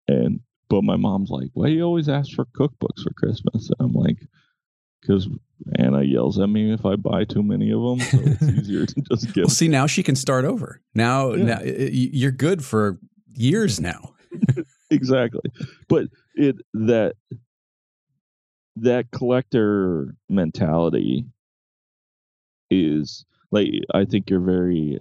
[0.06, 3.70] and but my mom's like, why do you always ask for cookbooks for Christmas?
[3.70, 4.18] And I'm like,
[5.00, 5.28] because
[5.76, 9.00] Anna yells at me if I buy too many of them, so it's easier to
[9.10, 10.80] just give Well, see, now she can start over.
[10.94, 11.44] Now, Yeah.
[11.44, 12.98] now you're good for
[13.34, 14.14] years now.
[14.90, 15.40] exactly
[15.88, 17.14] but it that
[18.76, 21.24] that collector mentality
[22.70, 24.98] is like i think you're very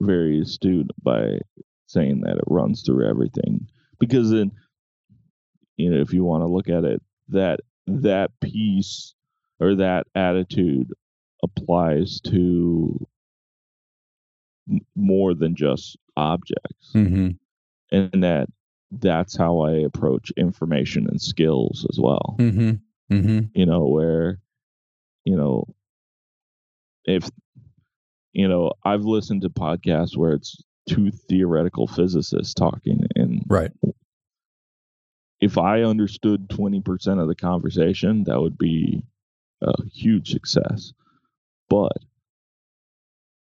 [0.00, 1.38] very astute by
[1.86, 3.66] saying that it runs through everything
[3.98, 4.50] because then
[5.76, 9.14] you know if you want to look at it that that piece
[9.60, 10.92] or that attitude
[11.42, 12.98] applies to
[14.94, 17.30] more than just objects Mm-hmm.
[17.90, 18.48] and that
[18.90, 22.36] that's how I approach information and skills as well.
[22.38, 23.14] Mm-hmm.
[23.14, 23.38] Mm-hmm.
[23.54, 24.38] You know, where,
[25.24, 25.64] you know,
[27.04, 27.28] if,
[28.38, 33.72] you know, I've listened to podcasts where it's two theoretical physicists talking, and Right.
[35.40, 39.02] if I understood 20% of the conversation, that would be
[39.60, 40.92] a huge success.
[41.68, 41.96] But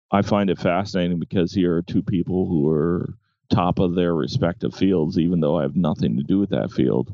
[0.09, 3.13] I find it fascinating because here are two people who are
[3.51, 7.13] top of their respective fields, even though I have nothing to do with that field.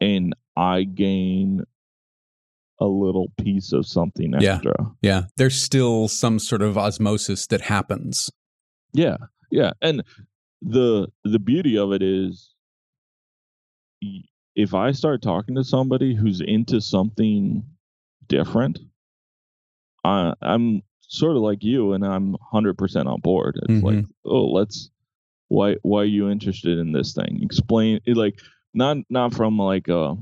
[0.00, 1.64] And I gain
[2.78, 4.54] a little piece of something Yeah.
[4.56, 4.74] extra.
[5.02, 5.22] Yeah.
[5.36, 8.30] There's still some sort of osmosis that happens.
[8.92, 9.16] Yeah,
[9.50, 10.02] yeah, and
[10.62, 12.54] the the beauty of it is,
[14.54, 17.62] if I start talking to somebody who's into something
[18.26, 18.78] different,
[20.04, 23.58] I, I'm sort of like you, and I'm hundred percent on board.
[23.68, 24.90] It's like, oh, let's
[25.48, 27.40] why why are you interested in this thing?
[27.42, 28.40] Explain it, like
[28.72, 30.14] not not from like uh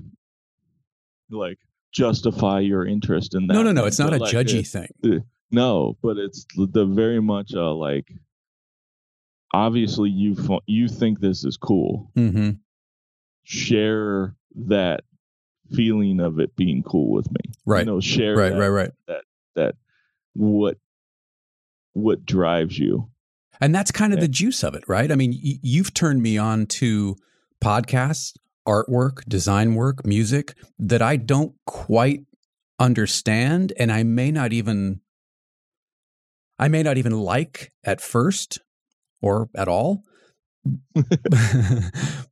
[1.30, 1.58] like
[1.94, 3.54] justify your interest in that.
[3.54, 3.84] no, no, no.
[3.86, 5.24] It's not but a like, judgy uh, thing.
[5.50, 8.12] no, but it's the very much uh like
[9.52, 12.10] obviously you you think this is cool.
[12.16, 12.50] Mm-hmm.
[13.44, 14.34] Share
[14.66, 15.04] that
[15.72, 17.52] feeling of it being cool with me.
[17.66, 17.80] Right.
[17.80, 18.90] You know, share Right, that, right, right.
[19.08, 19.22] that
[19.56, 19.74] that
[20.34, 20.78] what
[21.92, 23.08] what drives you.
[23.60, 24.22] And that's kind of Yeah.
[24.24, 25.10] the juice of it, right?
[25.12, 27.16] I mean, y- you've turned me on to
[27.62, 28.34] podcasts,
[28.66, 32.20] artwork, design work, music that I don't quite
[32.78, 35.00] understand and I may not even
[36.58, 38.60] I may not even like at first
[39.20, 40.02] or at all.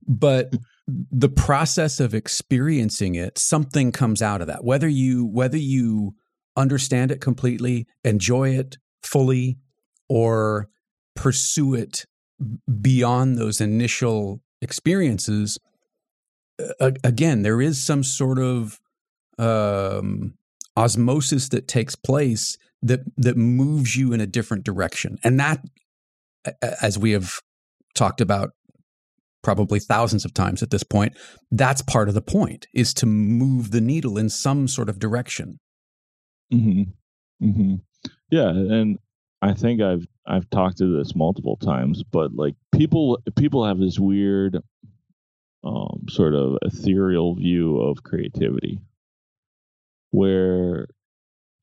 [0.08, 0.54] but
[0.86, 4.64] the process of experiencing it, something comes out of that.
[4.64, 6.14] Whether you whether you
[6.56, 9.58] understand it completely, enjoy it fully,
[10.08, 10.68] or
[11.14, 12.06] pursue it
[12.80, 15.58] beyond those initial experiences
[16.80, 18.80] again there is some sort of
[19.38, 20.34] um,
[20.76, 25.18] osmosis that takes place that that moves you in a different direction.
[25.22, 25.64] And that
[26.80, 27.40] as we have
[27.94, 28.50] talked about
[29.42, 31.16] probably thousands of times at this point
[31.50, 35.58] that's part of the point is to move the needle in some sort of direction.
[36.50, 36.82] Hmm
[37.40, 37.74] hmm
[38.30, 38.98] Yeah, and
[39.42, 43.98] I think I've I've talked to this multiple times, but like people people have this
[43.98, 44.58] weird
[45.64, 48.80] um sort of ethereal view of creativity
[50.10, 50.88] where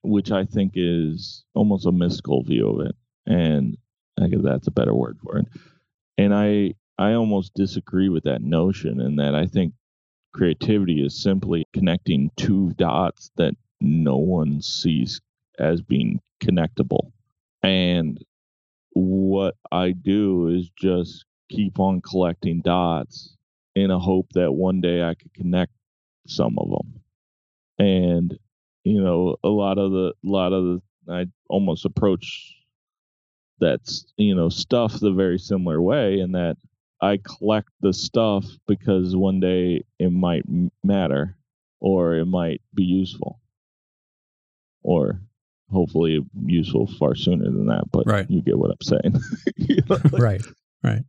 [0.04, 2.96] which I think is almost a mystical view of it.
[3.26, 3.78] And
[4.22, 5.48] I guess that's a better word for it.
[6.18, 9.74] And I I almost disagree with that notion in that I think
[10.34, 15.22] creativity is simply connecting two dots that no one sees
[15.60, 17.12] as being connectable.
[17.64, 18.24] And
[18.94, 23.38] what I do is just keep on collecting dots
[23.76, 25.72] in a hope that one day I could connect
[26.28, 27.02] some of them.
[27.78, 28.38] And
[28.84, 30.82] you know, a lot of the a lot of the
[31.14, 32.56] I almost approach
[33.60, 36.58] that's you know stuff the very similar way in that
[37.02, 41.36] I collect the stuff because one day it might m- matter
[41.80, 43.40] or it might be useful
[44.84, 45.20] or
[45.72, 48.30] hopefully useful far sooner than that but Right.
[48.30, 49.16] you get what i'm saying
[49.56, 50.42] You know, like- right
[50.84, 51.04] right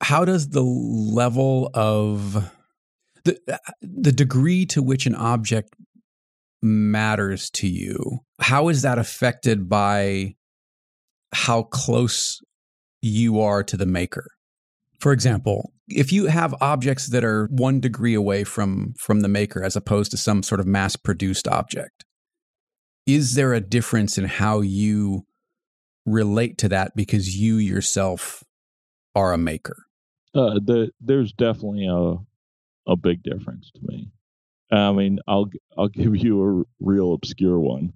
[0.00, 2.50] how does the level of
[3.24, 5.74] the uh, the degree to which an object
[6.62, 10.34] matters to you how is that affected by
[11.32, 12.40] how close
[13.02, 14.26] you are to the maker
[14.98, 19.62] for example if you have objects that are 1 degree away from from the maker
[19.62, 22.04] as opposed to some sort of mass produced object
[23.06, 25.24] is there a difference in how you
[26.06, 28.42] relate to that because you yourself
[29.14, 29.85] are a maker.
[30.34, 32.16] Uh, the, there's definitely a
[32.90, 34.10] a big difference to me.
[34.70, 37.92] I mean, I'll I'll give you a r- real obscure one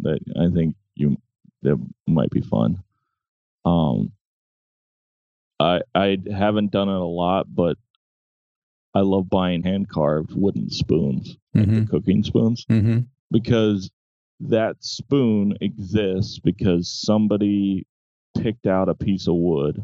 [0.00, 1.16] that I think you
[1.62, 2.82] that might be fun.
[3.64, 4.12] Um,
[5.58, 7.76] I I haven't done it a lot, but
[8.94, 13.00] I love buying hand carved wooden spoons, like the cooking spoons, Mm-hmm.
[13.30, 13.90] because
[14.40, 17.86] that spoon exists because somebody
[18.38, 19.82] picked out a piece of wood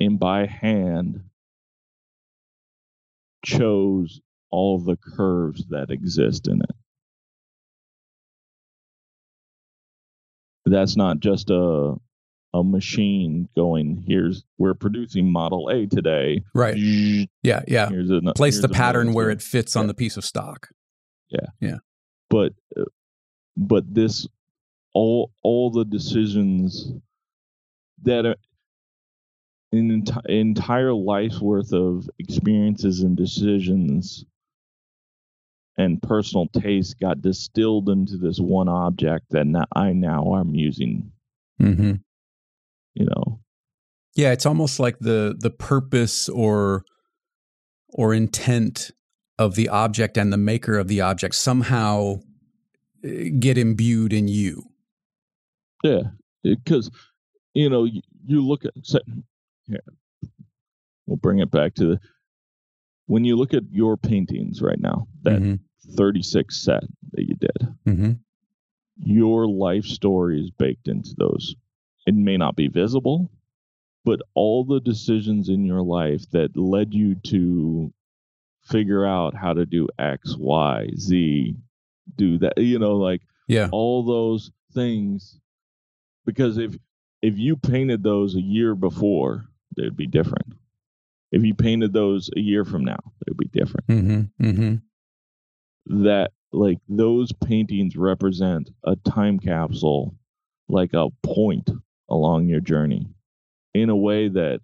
[0.00, 1.22] and by hand
[3.44, 4.20] chose
[4.50, 6.76] all the curves that exist in it.
[10.66, 11.94] That's not just a
[12.52, 16.42] a machine going here's we're producing model A today.
[16.52, 16.76] Right.
[16.76, 17.62] Yeah.
[17.68, 17.88] Yeah.
[17.88, 20.68] a, Place the pattern where it fits on the piece of stock.
[21.28, 21.76] Yeah yeah
[22.30, 22.84] but uh,
[23.56, 24.26] but this
[24.94, 26.92] all all the decisions
[28.02, 28.36] that are
[29.72, 34.24] an enti- entire life's worth of experiences and decisions
[35.76, 41.12] and personal taste got distilled into this one object that now, I now am using.
[41.62, 41.92] Mm-hmm.
[42.94, 43.40] You know,
[44.16, 46.84] Yeah, it's almost like the the purpose or
[47.90, 48.90] or intent
[49.38, 52.16] of the object and the maker of the object somehow
[53.04, 53.08] uh,
[53.38, 54.64] get imbued in you.
[55.84, 56.02] yeah,
[56.42, 56.90] because
[57.54, 58.72] you know you, you look at
[59.70, 60.30] here,
[61.06, 62.00] we'll bring it back to the
[63.06, 65.58] when you look at your paintings right now, that Mhm.
[65.96, 68.20] 36 set that you did, Mhm.
[68.96, 71.56] your life story is baked into those.
[72.06, 73.30] It may not be visible,
[74.04, 77.92] but all the decisions in your life that led you to
[78.62, 81.56] figure out how to do X, Y, Z,
[82.16, 83.68] do that, you know, like Yeah.
[83.72, 85.40] all those things.
[86.24, 86.78] Because if
[87.22, 89.49] if you painted those a year before,
[89.80, 90.52] they'd be different.
[91.32, 94.44] If you painted those a year from now, they'd be different Mm-hmm.
[94.46, 96.04] Mm-hmm.
[96.04, 100.14] that like those paintings represent a time capsule
[100.68, 101.70] like a point
[102.08, 103.06] along your journey
[103.74, 104.60] in a way that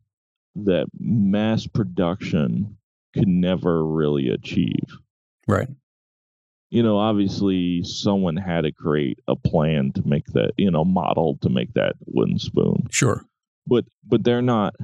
[0.57, 2.77] that mass production
[3.15, 4.99] could never really achieve
[5.47, 5.69] Right.
[6.71, 11.39] you know obviously someone had to create a plan to make that you know model
[11.43, 13.25] to make that wooden spoon Sure.
[13.67, 14.75] but but they're not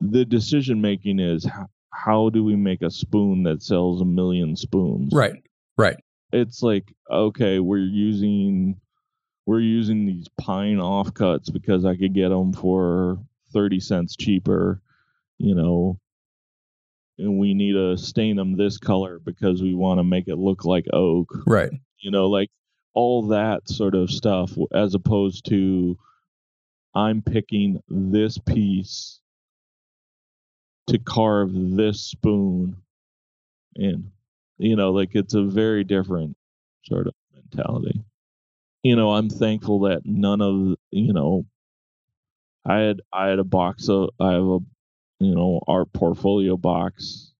[0.00, 4.56] the decision making is how, how do we make a spoon that sells a million
[4.56, 5.42] spoons Right.
[5.76, 5.96] Right.
[6.32, 8.80] it's like okay we're using
[9.46, 13.18] we're using these pine offcuts because i could get them for
[13.52, 14.80] 30 cents cheaper
[15.38, 15.98] you know
[17.18, 20.64] and we need to stain them this color because we want to make it look
[20.64, 21.70] like oak Right.
[21.98, 22.48] you know like
[22.94, 25.96] all that sort of stuff as opposed to
[26.94, 29.19] i'm picking this piece
[30.90, 32.76] to carve this spoon
[33.76, 34.10] in.
[34.58, 36.36] You know like it's a very different
[36.84, 38.02] sort of mentality.
[38.82, 41.44] You know i'm thankful that none of you know
[42.64, 44.58] i had i had a box of i have a
[45.18, 47.32] you know art portfolio box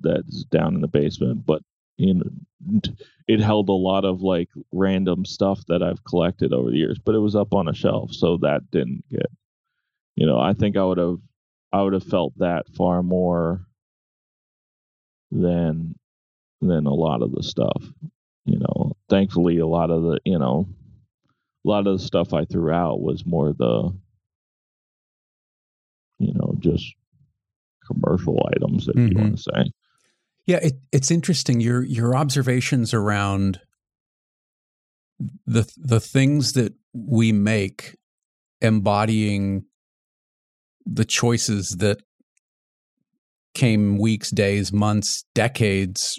[0.00, 1.62] that's down in the basement but
[1.96, 2.80] you know
[3.26, 7.14] it held a lot of like random stuff that i've collected over the years but
[7.14, 9.30] it was up on a shelf so that didn't get
[10.14, 11.18] you know i think i would have
[11.72, 13.60] i would have felt that far more
[15.30, 15.94] than
[16.60, 17.82] than a lot of the stuff
[18.44, 20.68] you know thankfully a lot of the you know
[21.64, 23.90] a lot of the stuff i threw out was more the
[26.18, 26.84] you know just
[27.86, 29.10] commercial items if Mhm.
[29.12, 29.72] you want to say
[30.46, 33.60] Yeah, it, it's interesting your your observations around
[35.46, 37.96] the the things that we make
[38.60, 39.64] embodying
[40.92, 42.02] the choices that
[43.54, 46.18] came weeks, days, months, decades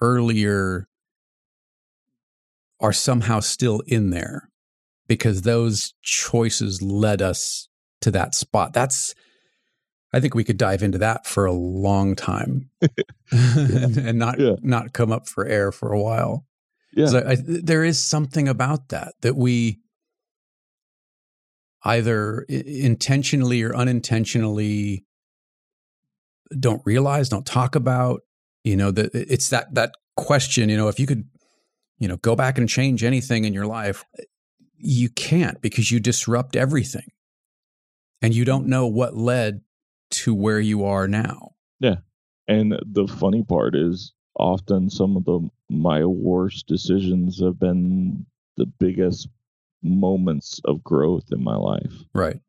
[0.00, 0.88] earlier
[2.80, 4.48] are somehow still in there
[5.08, 7.68] because those choices led us
[8.00, 8.72] to that spot.
[8.72, 9.14] That's
[10.12, 12.70] I think we could dive into that for a long time
[13.32, 14.54] and, and not Yeah.
[14.62, 16.46] not come up for air for a while.
[16.92, 19.80] yeah I, there is something about that that we
[21.84, 25.04] either intentionally or unintentionally
[26.58, 28.22] don't realize, don't talk about.
[28.62, 30.68] You know, that it's that that question.
[30.68, 31.28] You know, if you could,
[31.98, 34.24] you know, go back and change anything in your life, eh,
[34.76, 37.10] you can't because you disrupt everything,
[38.22, 39.60] and you don't know what led
[40.12, 41.50] to where you are now.
[41.80, 41.96] Yeah,
[42.48, 48.24] and the funny part is often some of the my worst decisions have been
[48.56, 49.28] the biggest
[49.84, 51.92] moments of growth in my life.
[52.14, 52.40] Right.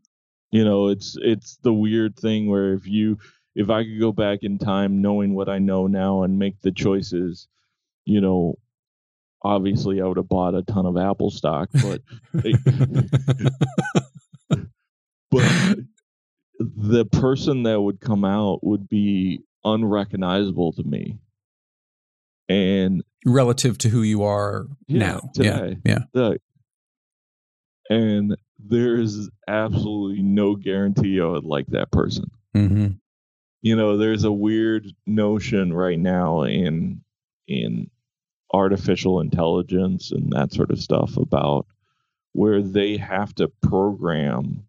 [0.51, 3.17] You know, it's it's the weird thing where if you
[3.55, 6.71] if I could go back in time knowing what I know now and make the
[6.71, 7.47] choices,
[8.05, 8.55] you know,
[9.43, 12.01] obviously I would have bought a ton of Apple stock, but
[15.31, 15.77] but
[16.59, 21.17] the person that would come out would be unrecognizable to me.
[22.47, 25.19] And Relative to who you are Yeah, now.
[25.33, 25.77] today.
[25.83, 25.99] Yeah.
[26.13, 26.33] Yeah.
[27.89, 32.25] And there's absolutely no guarantee I would like that person.
[32.55, 32.87] Mm-hmm.
[33.61, 37.01] You know, there's a weird notion right now in
[37.47, 37.89] in
[38.53, 41.65] artificial intelligence and that sort of stuff about
[42.33, 44.65] where they have to program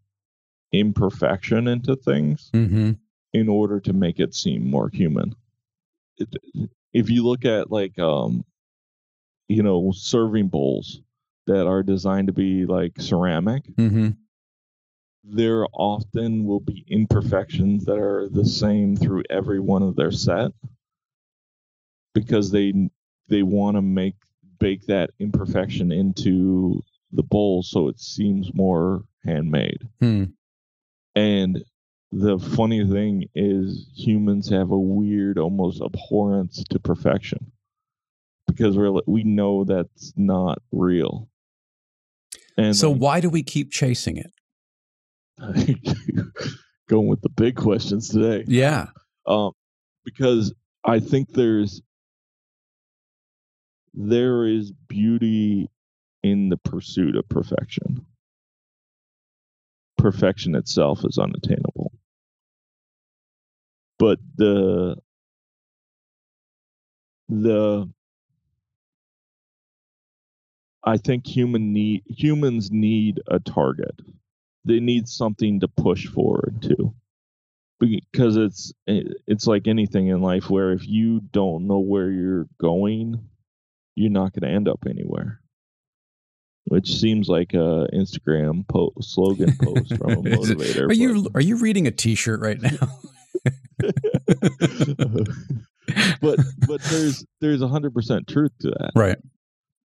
[0.73, 2.93] imperfection into things Mm-hmm.
[3.33, 5.35] in order to make it seem more human.
[6.19, 6.35] It,
[6.93, 8.45] if you look at like um
[9.49, 11.01] you know serving bowls
[11.47, 14.11] that are designed to be like ceramic, Mm-hmm.
[15.25, 20.53] there often will be imperfections that are the same through every one of their set
[22.15, 22.73] because they
[23.29, 24.15] they want to make
[24.59, 26.81] bake that imperfection into
[27.13, 29.87] the bowl so it seems more handmade.
[30.01, 30.25] Hmm.
[31.15, 31.65] And
[32.13, 37.53] the funny thing is humans have a weird almost abhorrence to perfection
[38.47, 41.29] because we're we know that's not real.
[42.57, 44.33] And so like, why do we keep chasing it?
[46.89, 48.45] going with the big questions today.
[48.47, 48.87] Yeah.
[49.27, 49.53] Um,
[50.05, 50.55] because
[50.85, 51.83] I think there's
[53.93, 55.71] there is beauty
[56.23, 58.07] in the pursuit of perfection.
[59.99, 61.93] Perfection itself is unattainable.
[63.99, 64.97] But the
[67.29, 67.91] the
[70.87, 74.01] I think human need humans need a target.
[74.65, 76.95] They need something to push forward to.
[77.79, 83.29] Because it's it's like anything in life where if you don't know where you're going,
[83.97, 85.41] you're not going to end up anywhere.
[86.69, 90.89] Which seems like a Instagram post slogan post from a motivator.
[90.89, 92.99] are you are you reading a T-shirt right now?
[96.21, 99.19] but but there's there's a hundred percent truth to that, right?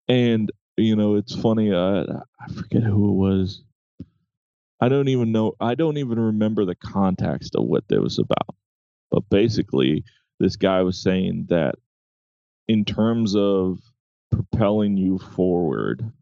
[0.08, 1.72] And you know, it's funny.
[1.72, 2.04] Uh,
[2.40, 3.62] I forget who it was.
[4.80, 5.54] I don't even know.
[5.60, 8.54] I don't even remember the context of what it was about.
[9.10, 10.04] But basically,
[10.38, 11.74] this guy was saying that
[12.68, 13.78] in terms of
[14.30, 16.12] propelling you forward,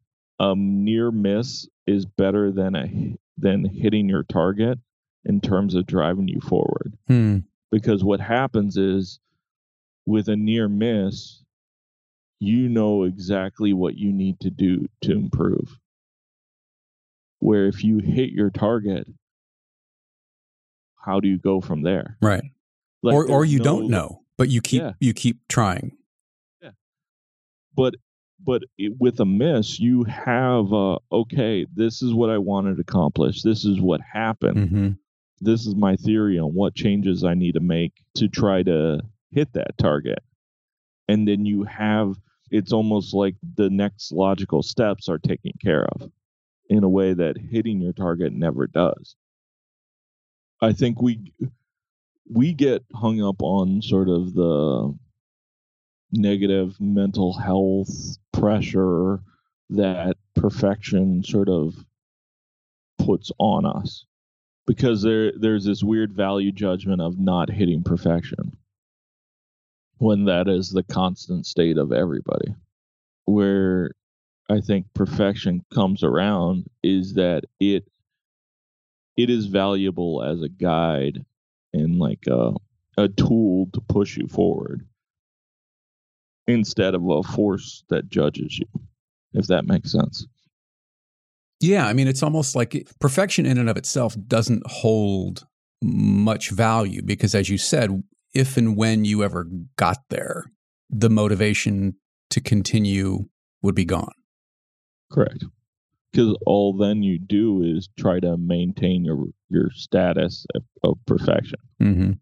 [0.41, 4.79] a near miss is better than a than hitting your target
[5.25, 6.97] in terms of driving you forward.
[7.07, 7.39] Hmm.
[7.71, 9.21] Because what happens is
[10.07, 11.45] with a near miss,
[12.41, 15.79] you know exactly what you need to do to improve.
[17.41, 19.07] Where if you hit your target,
[20.97, 22.17] how do you go from there?
[22.21, 22.45] Right.
[23.03, 24.93] Like or or you no, don't know, but you keep yeah.
[25.01, 25.93] you keep trying.
[26.61, 26.71] Yeah.
[27.77, 27.95] But
[28.45, 32.81] but it, with a miss, you have uh, okay, this is what I wanted to
[32.83, 33.43] accomplish.
[33.43, 34.57] This is what happened.
[34.57, 34.89] Mm-hmm.
[35.41, 39.53] This is my theory on what changes I need to make to try to hit
[39.53, 40.19] that target.
[41.07, 42.17] And then you have
[42.51, 46.11] it's almost like the next logical steps are taken care of
[46.69, 49.17] in a way that hitting your target never does.
[50.61, 51.33] I think we
[52.31, 54.95] we get hung up on sort of the
[56.13, 59.21] negative mental health pressure
[59.71, 61.75] that perfection sort of
[62.99, 64.05] puts on us
[64.67, 68.57] because there there's this weird value judgment of not hitting perfection
[69.99, 72.55] when that is the constant state of everybody.
[73.27, 73.93] Where
[74.49, 77.85] I think perfection comes around is that it
[79.17, 81.25] it is valuable as a guide
[81.73, 82.53] and like a
[82.97, 84.87] a tool to push you forward
[86.47, 88.67] instead of a force that judges you
[89.35, 90.27] if that makes sense
[91.61, 95.47] yeah i mean it's almost like perfection in and of itself doesn't hold
[95.83, 98.03] much value because as you said
[98.35, 100.45] if and when you ever got there,
[100.91, 101.95] the motivation
[102.31, 103.29] to continue
[103.63, 104.13] would be gone.
[105.11, 105.45] Correct.
[106.13, 111.59] Because all then you do is try to maintain your your status of, of perfection,
[111.81, 112.13] mm-hmm.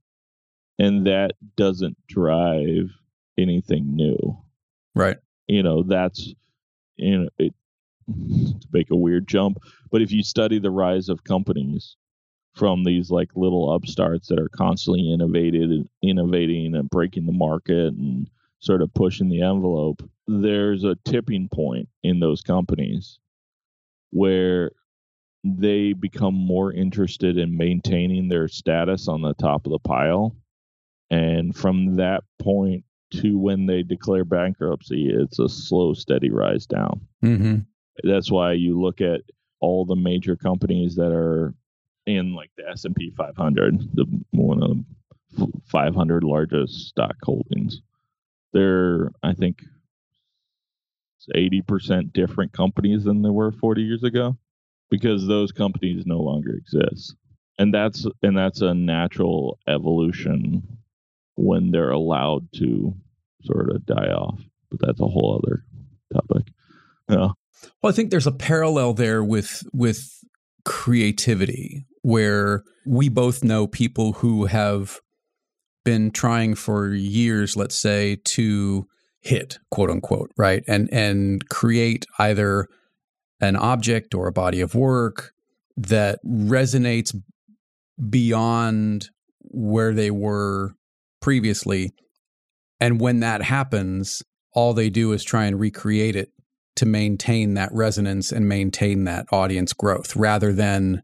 [0.79, 2.91] and that doesn't drive
[3.39, 4.39] anything new.
[4.95, 5.17] Right.
[5.47, 6.33] You know that's
[6.97, 7.55] you know it
[8.09, 9.59] to make a weird jump,
[9.91, 11.97] but if you study the rise of companies,
[12.57, 17.93] from these like little upstarts that are constantly innovated and innovating and breaking the market
[17.95, 18.29] and
[18.61, 23.19] sort of pushing the envelope there's a tipping point in those companies
[24.11, 24.73] where
[25.45, 30.35] they become more interested in maintaining their status on the top of the pile
[31.11, 32.83] and from that point
[33.13, 37.59] to when they declare bankruptcy it's a slow steady rise down mm-hmm.
[38.03, 39.21] that's why you look at
[39.61, 41.55] all the major companies that are
[42.07, 44.77] in like the S and P 500, the one of
[45.37, 47.83] the 500 largest stock holdings.
[48.53, 49.63] They're, I think,
[51.35, 54.37] 80% different companies than they were 40 years ago
[54.91, 57.17] because those companies no longer exist.
[57.59, 60.63] And that's and that's a natural evolution
[61.37, 62.95] when they're allowed to
[63.45, 64.39] sort of die off.
[64.71, 65.65] But that's a whole other
[66.13, 66.53] topic.
[67.09, 67.31] Yeah.
[67.83, 70.23] Well, I think there's a parallel there with with
[70.67, 75.01] creativity where we both know people who have
[75.85, 78.87] been trying for years, let's say, to
[79.21, 80.63] hit, quote unquote, right?
[80.69, 82.69] And and create either
[83.41, 85.33] an object or a body of work
[85.77, 87.13] that resonates
[88.09, 90.75] beyond where they were
[91.21, 91.93] previously.
[92.79, 96.31] And when that happens, all they do is try and recreate it
[96.77, 101.03] to maintain that resonance and maintain that audience growth rather than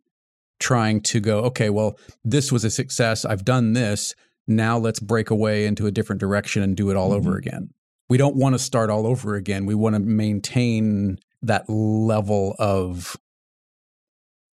[0.62, 3.24] trying to go, okay, well, this was a success.
[3.24, 4.14] I've done this.
[4.46, 7.28] Now let's break away into a different direction and do it all mm-hmm.
[7.28, 7.70] over again.
[8.08, 9.66] We don't want to start all over again.
[9.66, 13.16] We want to maintain that level of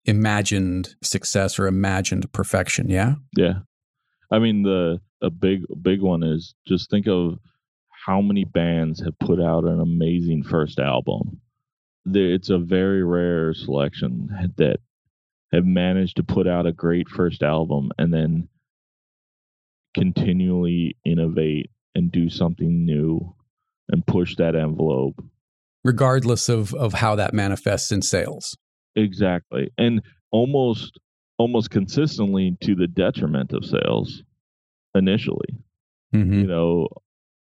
[0.04, 2.88] imagined success or imagined perfection.
[2.88, 3.16] Yeah.
[3.36, 3.60] Yeah.
[4.30, 7.38] I mean, the a big big one is just think of
[8.06, 11.40] how many bands have put out an amazing first album.
[12.06, 14.80] It's a very rare selection that
[15.52, 18.48] have managed to put out a great first album and then
[19.94, 23.34] continually innovate and do something new
[23.88, 25.22] and push that envelope.
[25.84, 28.56] Regardless of of how that manifests in sales.
[28.94, 29.70] Exactly.
[29.78, 30.98] And almost
[31.38, 34.22] almost consistently to the detriment of sales
[34.94, 35.58] initially.
[36.14, 36.32] Mm-hmm.
[36.32, 36.88] you know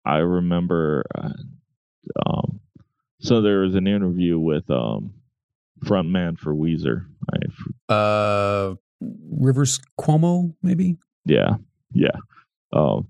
[0.05, 1.29] i remember uh,
[2.27, 2.59] um,
[3.19, 5.15] so there was an interview with um
[5.83, 7.05] frontman for weezer.
[7.89, 10.97] I, uh rivers cuomo maybe?
[11.25, 11.55] Yeah
[11.93, 12.17] yeah.
[12.73, 13.07] Um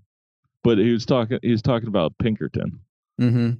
[0.64, 2.80] but he was talking he was talking about pinkerton.
[3.20, 3.52] Mm-hmm.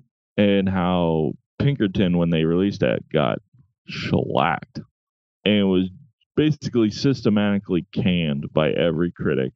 [0.42, 3.40] and how pinkerton when they released that got
[3.88, 4.80] shellacked.
[5.46, 5.90] And was
[6.36, 9.52] basically systematically canned by every critic.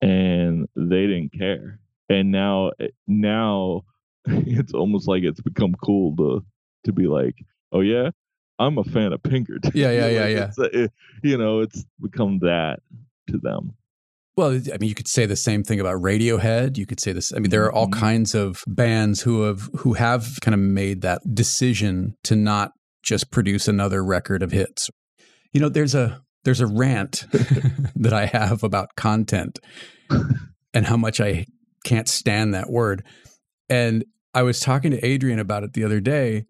[0.00, 1.80] And they didn't care.
[2.08, 2.72] And now
[3.06, 3.82] now
[4.26, 6.44] it's almost like it's become cool to
[6.84, 7.34] to be like
[7.72, 8.10] oh yeah
[8.58, 10.92] i'm a fan of pinkerton yeah yeah yeah yeah it,
[11.22, 12.80] you know it's become that
[13.28, 13.74] to them
[14.36, 16.78] well, I mean, you could say the same thing about Radiohead.
[16.78, 17.32] You could say this.
[17.34, 17.98] I mean, there are all mm-hmm.
[17.98, 22.70] kinds of bands who have who have kind of made that decision to not
[23.02, 24.90] just produce another record of hits.
[25.52, 27.26] You know, there's a there's a rant
[27.96, 29.58] that I have about content
[30.72, 31.44] and how much I
[31.84, 33.04] can't stand that word.
[33.68, 34.04] And
[34.34, 36.44] I was talking to Adrian about it the other day,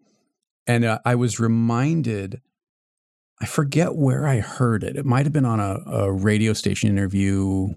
[0.69, 2.41] and uh, I was reminded
[3.41, 4.97] I forget where I heard it.
[4.97, 7.69] It might have been on a, a radio station interview.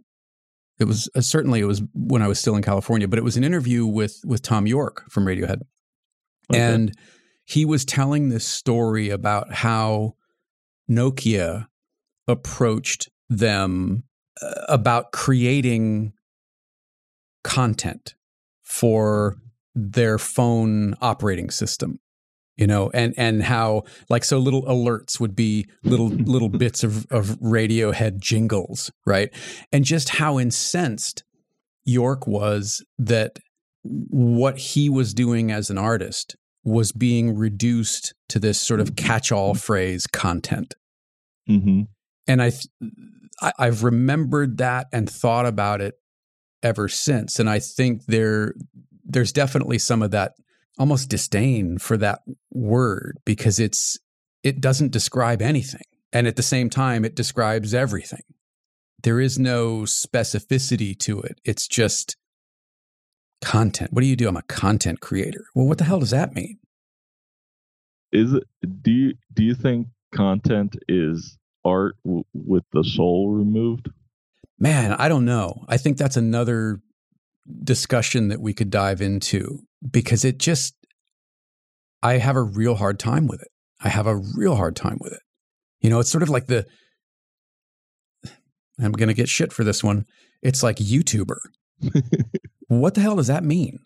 [0.79, 3.37] It was uh, certainly it was when I was still in California, but it was
[3.37, 5.63] an interview with with Thom Yorke from Radiohead,
[6.51, 6.61] okay.
[6.61, 6.93] and
[7.45, 10.15] he was telling this story about how
[10.91, 11.69] Nokia
[12.29, 14.05] approached them
[14.43, 16.13] uh, about creating
[17.45, 18.17] content
[18.63, 19.37] for
[19.75, 22.01] their phone operating system
[22.57, 27.07] you know and and how like so little alerts would be little little bits of
[27.11, 29.31] of radiohead jingles right?
[29.73, 31.25] And just how incensed
[31.85, 33.39] Yorke was that
[33.83, 39.55] what he was doing as an artist was being reduced to this sort of catch-all
[39.55, 40.75] phrase content.
[41.51, 41.83] Mm-hmm.
[42.29, 42.53] and I,
[43.41, 45.95] I i've remembered that and thought about it
[46.63, 47.41] ever since.
[47.41, 48.55] And i think there
[49.05, 50.35] there's definitely some of that
[50.79, 52.21] almost disdain for that
[52.51, 53.99] word because it's
[54.43, 55.83] it doesn't describe anything.
[56.13, 58.23] And at the same time it describes everything.
[59.03, 61.41] There is no specificity to it.
[61.45, 62.17] It's just
[63.43, 63.93] content.
[63.93, 64.29] What do you do?
[64.29, 65.45] I'm a content creator.
[65.55, 66.59] Well what the hell does that mean?
[68.13, 68.45] Is it
[68.83, 73.91] do you do you think content is art w- with the soul removed?
[74.59, 75.65] Man i don't know.
[75.69, 76.81] I think that's another
[77.65, 80.75] discussion that we could dive into because it just,
[82.03, 83.49] I have a real hard time with it.
[83.83, 85.23] I have a real hard time with it.
[85.81, 86.67] You know, it's sort of like the,
[88.81, 90.07] I'm going to get shit for this one.
[90.43, 91.39] It's like YouTuber.
[92.69, 93.81] what the hell does that mean?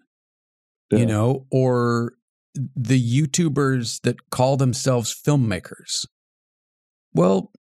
[0.91, 1.01] Yeah.
[1.01, 2.13] You know, or
[2.55, 6.07] the YouTubers that call themselves filmmakers.
[7.13, 7.51] Well,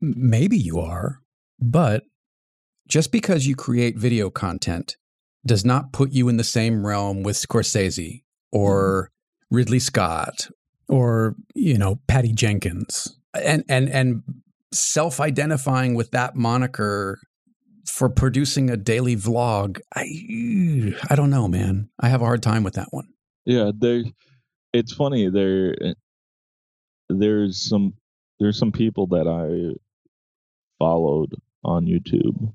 [0.00, 1.20] maybe you are,
[1.58, 2.04] but
[2.88, 4.96] just because you create video content
[5.46, 8.22] does not put you in the same realm with Scorsese
[8.52, 9.56] or mm-hmm.
[9.56, 10.48] Ridley Scott
[10.88, 13.16] or you know Patty Jenkins.
[13.34, 14.22] And and and
[14.72, 17.18] self-identifying with that moniker
[17.86, 20.04] for producing a daily vlog I
[21.08, 21.90] I don't know man.
[21.98, 23.08] I have a hard time with that one.
[23.44, 24.04] Yeah there
[24.72, 25.74] it's funny there
[27.08, 27.94] there's some
[28.38, 29.76] there's some people that I
[30.78, 31.34] followed
[31.64, 32.52] on YouTube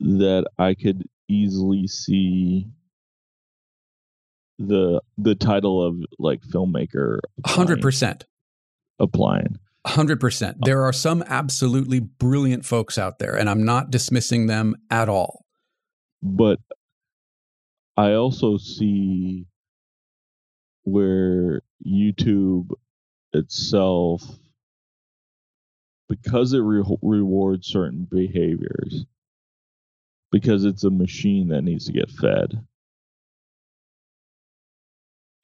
[0.00, 2.66] that I could easily see
[4.58, 8.24] the the title of like filmmaker hundred percent
[8.98, 9.58] applying.
[9.86, 10.58] Hundred percent.
[10.58, 10.66] Oh.
[10.66, 15.46] There are some absolutely brilliant folks out there, and I'm not dismissing them at all.
[16.22, 16.58] But
[17.96, 19.46] I also see
[20.82, 22.70] where YouTube
[23.32, 24.22] itself
[26.08, 29.06] because it re- rewards certain behaviors
[30.32, 32.64] because it's a machine that needs to get fed.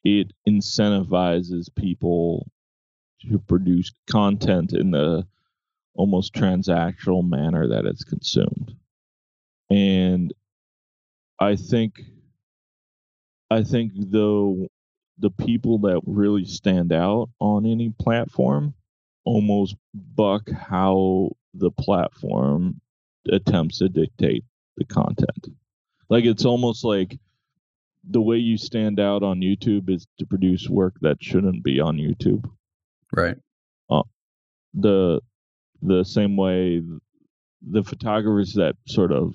[0.05, 2.47] It incentivizes people
[3.28, 5.26] to produce content in the
[5.95, 8.76] almost transactional manner that it's consumed.
[9.70, 10.32] And
[11.41, 12.01] i think
[13.51, 14.66] i think though
[15.18, 18.74] the people that really stand out on any platform
[19.24, 22.80] almost buck how the platform
[23.30, 24.45] attempts to dictate
[24.77, 25.49] the content.
[26.09, 27.18] Like it's almost like
[28.09, 31.97] the way you stand out on YouTube is to produce work that shouldn't be on
[31.97, 32.49] YouTube.
[33.12, 33.37] Right.
[33.91, 34.03] Uh,
[34.74, 35.20] the
[35.83, 36.83] the same way
[37.62, 39.35] the photographers that sort of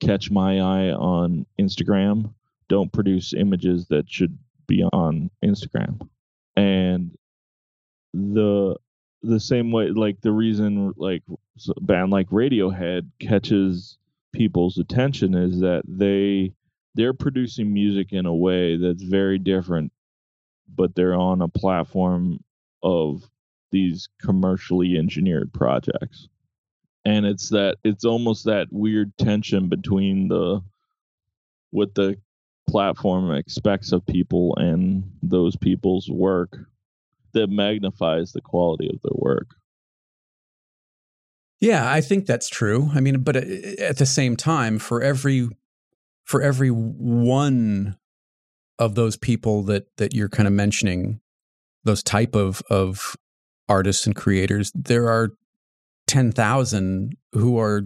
[0.00, 2.32] catch my eye on Instagram
[2.68, 6.08] don't produce images that should be on Instagram.
[6.56, 7.16] And
[8.14, 8.76] the
[9.22, 11.22] the same way like the reason like
[11.76, 13.98] a band like Radiohead catches
[14.32, 16.52] people's attention is that they
[16.94, 19.92] they're producing music in a way that's very different
[20.74, 22.38] but they're on a platform
[22.82, 23.22] of
[23.70, 26.28] these commercially engineered projects
[27.04, 30.62] and it's that it's almost that weird tension between the
[31.70, 32.16] what the
[32.68, 36.58] platform expects of people and those people's work
[37.32, 39.54] that magnifies the quality of their work.
[41.62, 42.90] Yeah, I think that's true.
[42.92, 43.40] I mean, but uh,
[43.78, 45.48] at the same time, for every
[46.24, 47.96] for every one
[48.80, 51.20] of those people that that you're kind of mentioning,
[51.84, 53.16] those type of of
[53.68, 55.30] artists and creators, there are
[56.08, 57.82] ten thousand who are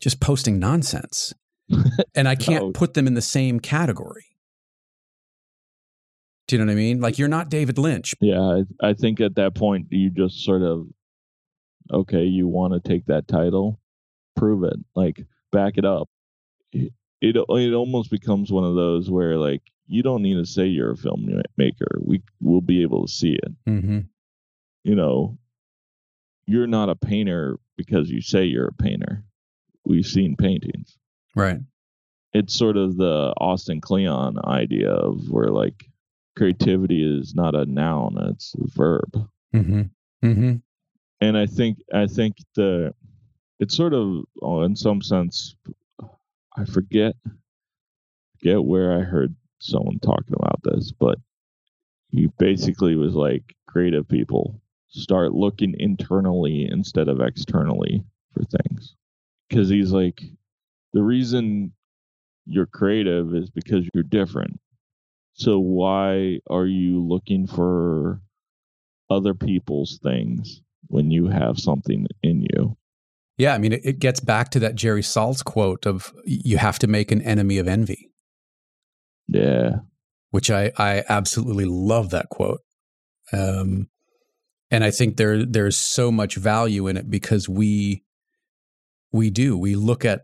[0.00, 1.34] just posting nonsense,
[2.14, 2.70] and I can't oh.
[2.70, 4.26] put them in the same category.
[6.46, 7.00] Do you know what I mean?
[7.00, 8.14] Like you're not David Lynch.
[8.20, 10.86] Yeah, I, I think at that point you just sort of
[11.92, 13.80] okay, you want to take that title,
[14.36, 16.08] prove it, like back it up.
[16.72, 20.92] It, it almost becomes one of those where like you don't need to say you're
[20.92, 21.98] a filmmaker.
[22.00, 23.52] We will be able to see it.
[23.66, 24.00] Mm-hmm.
[24.84, 25.38] You know,
[26.46, 29.24] you're not a painter because you say you're a painter.
[29.84, 30.96] We've seen paintings.
[31.34, 31.58] Right.
[32.34, 35.86] It's sort of the Austin Kleon idea of where like
[36.36, 39.28] creativity is not a noun; it's a verb.
[39.54, 39.82] Mm-hmm.
[40.24, 40.56] Mm-hmm.
[41.20, 42.94] And I think I think the
[43.58, 45.56] it's sort of oh, in some sense
[46.56, 47.14] I forget
[48.38, 51.18] forget where I heard someone talking about this, but
[52.10, 58.94] he basically was like creative people start looking internally instead of externally for things.
[59.48, 60.22] Because he's like
[60.92, 61.72] the reason
[62.46, 64.58] you're creative is because you're different.
[65.34, 68.20] So why are you looking for
[69.10, 72.76] other people's things when you have something in you?
[73.36, 76.78] Yeah, I mean, it, it gets back to that Jerry Saltz quote of "You have
[76.80, 78.10] to make an enemy of envy."
[79.28, 79.76] Yeah,
[80.30, 82.60] which I I absolutely love that quote,
[83.32, 83.88] um,
[84.70, 88.02] and I think there there's so much value in it because we
[89.12, 90.22] we do we look at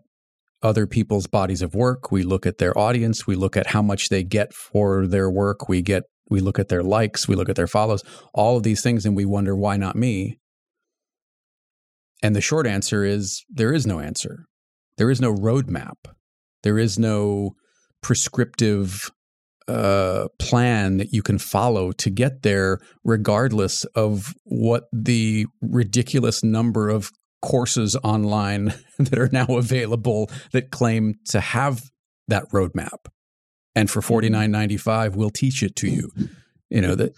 [0.64, 2.10] other people's bodies of work.
[2.10, 3.26] We look at their audience.
[3.26, 5.68] We look at how much they get for their work.
[5.68, 7.28] We get we look at their likes.
[7.28, 8.02] We look at their follows.
[8.32, 10.38] All of these things, and we wonder why not me.
[12.24, 14.46] And the short answer is there is no answer.
[14.96, 15.96] There is no roadmap.
[16.62, 17.50] There is no
[18.02, 19.10] prescriptive
[19.68, 26.88] uh, plan that you can follow to get there, regardless of what the ridiculous number
[26.88, 27.10] of
[27.42, 31.82] courses online that are now available that claim to have
[32.28, 33.04] that roadmap.
[33.74, 36.10] And for forty nine ninety five, we'll teach it to you.
[36.70, 37.12] You know that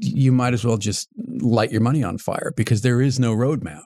[0.00, 3.82] you might as well just light your money on fire because there is no roadmap.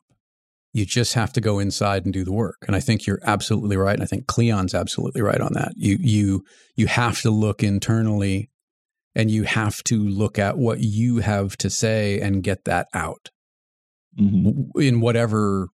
[0.72, 2.64] You just have to go inside and do the work.
[2.66, 3.94] And I think you're absolutely right.
[3.94, 5.72] And I think Kleon's absolutely right on that.
[5.76, 6.44] You you
[6.76, 8.50] you have to look internally
[9.14, 13.30] and you have to look at what you have to say and get that out
[14.18, 14.80] mm-hmm.
[14.80, 15.68] in whatever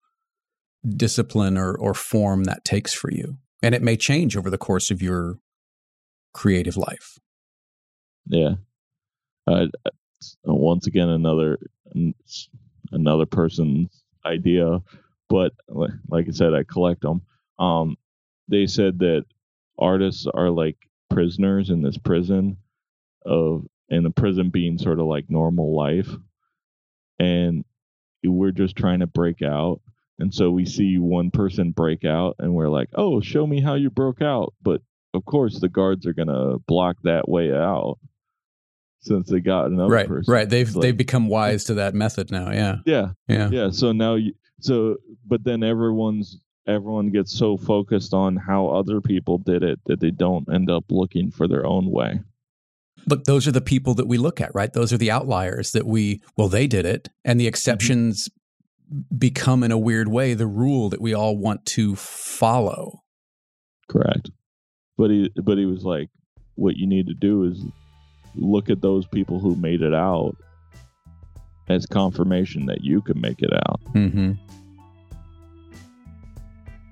[0.97, 3.39] discipline or, or form that takes for you.
[3.63, 5.37] And it may change over the course of your
[6.33, 7.19] creative life.
[8.27, 8.55] Yeah.
[9.47, 9.67] Uh,
[10.45, 11.59] once again, another
[12.93, 14.83] another person's idea,
[15.29, 17.23] but like I said, I collect them.
[17.59, 17.97] Um,
[18.49, 19.25] they said that
[19.79, 20.77] artists are like
[21.11, 22.57] prisoners in this prison
[23.25, 26.11] of, and the prison being sort of like normal life,
[27.19, 27.65] and
[28.25, 29.81] we're just trying to break out.
[30.19, 33.75] And so we see one person break out and we're like, oh, show me how
[33.75, 34.53] you broke out.
[34.61, 34.83] But
[35.15, 37.99] of course, the guards are going to block that way out.
[39.09, 40.33] Since they got another right, person.
[40.33, 40.49] right.
[40.49, 42.51] They've like- they've become wise to that method now.
[42.53, 43.71] Yeah, Yeah, yeah, yeah.
[43.71, 44.97] So now you so
[45.27, 50.11] but then everyone's everyone gets so focused on how other people did it that they
[50.11, 52.21] don't end up looking for their own way.
[53.07, 54.73] Look, those are the people that we look at, right?
[54.73, 56.21] Those are the outliers that we.
[56.37, 57.49] Well, they did it, and the mm-hmm.
[57.49, 58.29] exceptions
[59.17, 63.03] become, in a weird way, the rule that we all want to follow.
[63.89, 64.31] Correct.
[64.97, 66.11] But he but he was like,
[66.57, 67.63] what you need to do is
[68.39, 70.37] look at those people who made it out
[71.69, 73.81] as confirmation that you can make it out.
[73.95, 74.33] Mm-hmm.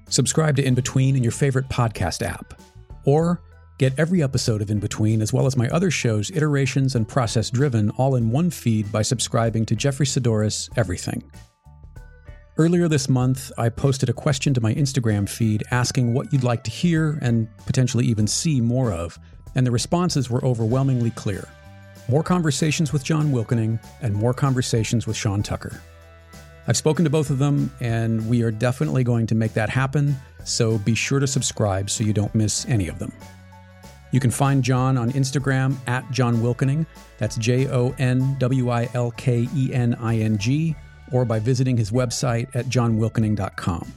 [0.08, 2.60] Subscribe to In Between in your favorite podcast app,
[3.04, 3.42] or
[3.78, 7.50] get every episode of In Between as well as my other shows, Iterations and Process
[7.50, 11.22] Driven, all in one feed by subscribing to Jeffery Saddoris Everything.
[12.58, 16.64] Earlier this month, I posted a question to my Instagram feed asking what you'd like
[16.64, 19.18] to hear and potentially even see more of,
[19.56, 21.48] and the responses were overwhelmingly clear.
[22.08, 25.82] More conversations with John Wilkening and more conversations with Sean Tucker.
[26.68, 30.16] I've spoken to both of them, and we are definitely going to make that happen,
[30.44, 33.12] so be sure to subscribe so you don't miss any of them.
[34.12, 36.86] You can find John on Instagram at John Wilkening,
[37.18, 40.76] that's J O N W I L K E N I N G,
[41.12, 43.92] or by visiting his website at johnwilkening.com.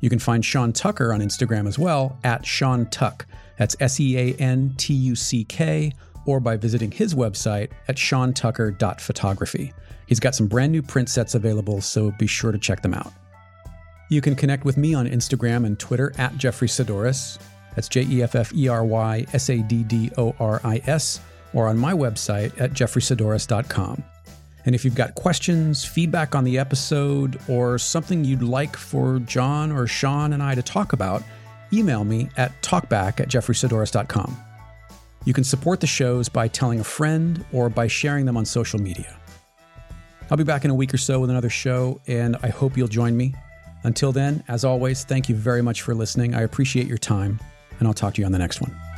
[0.00, 3.26] You can find Sean Tucker on Instagram as well at Sean Tuck,
[3.60, 5.92] that's S E A N T U C K,
[6.24, 9.74] or by visiting his website at seantucker.photography.
[10.06, 13.12] He's got some brand new print sets available, so be sure to check them out.
[14.08, 17.38] You can connect with me on Instagram and Twitter at Jeffery Saddoris.
[17.76, 20.80] That's J E F F E R Y S A D D O R I
[20.86, 21.20] S,
[21.52, 24.02] or on my website at jefferysaddoris.com.
[24.64, 29.70] And if you've got questions, feedback on the episode, or something you'd like for John
[29.70, 31.22] or Sean and I to talk about,
[31.72, 34.36] email me at talkback at jefferysaddoris.com.
[35.24, 38.80] You can support the shows by telling a friend or by sharing them on social
[38.80, 39.16] media.
[40.30, 42.88] I'll be back in a week or so with another show, and I hope you'll
[42.88, 43.34] join me.
[43.82, 46.34] Until then, as always, thank you very much for listening.
[46.34, 47.40] I appreciate your time,
[47.78, 48.89] and I'll talk to you on the next one.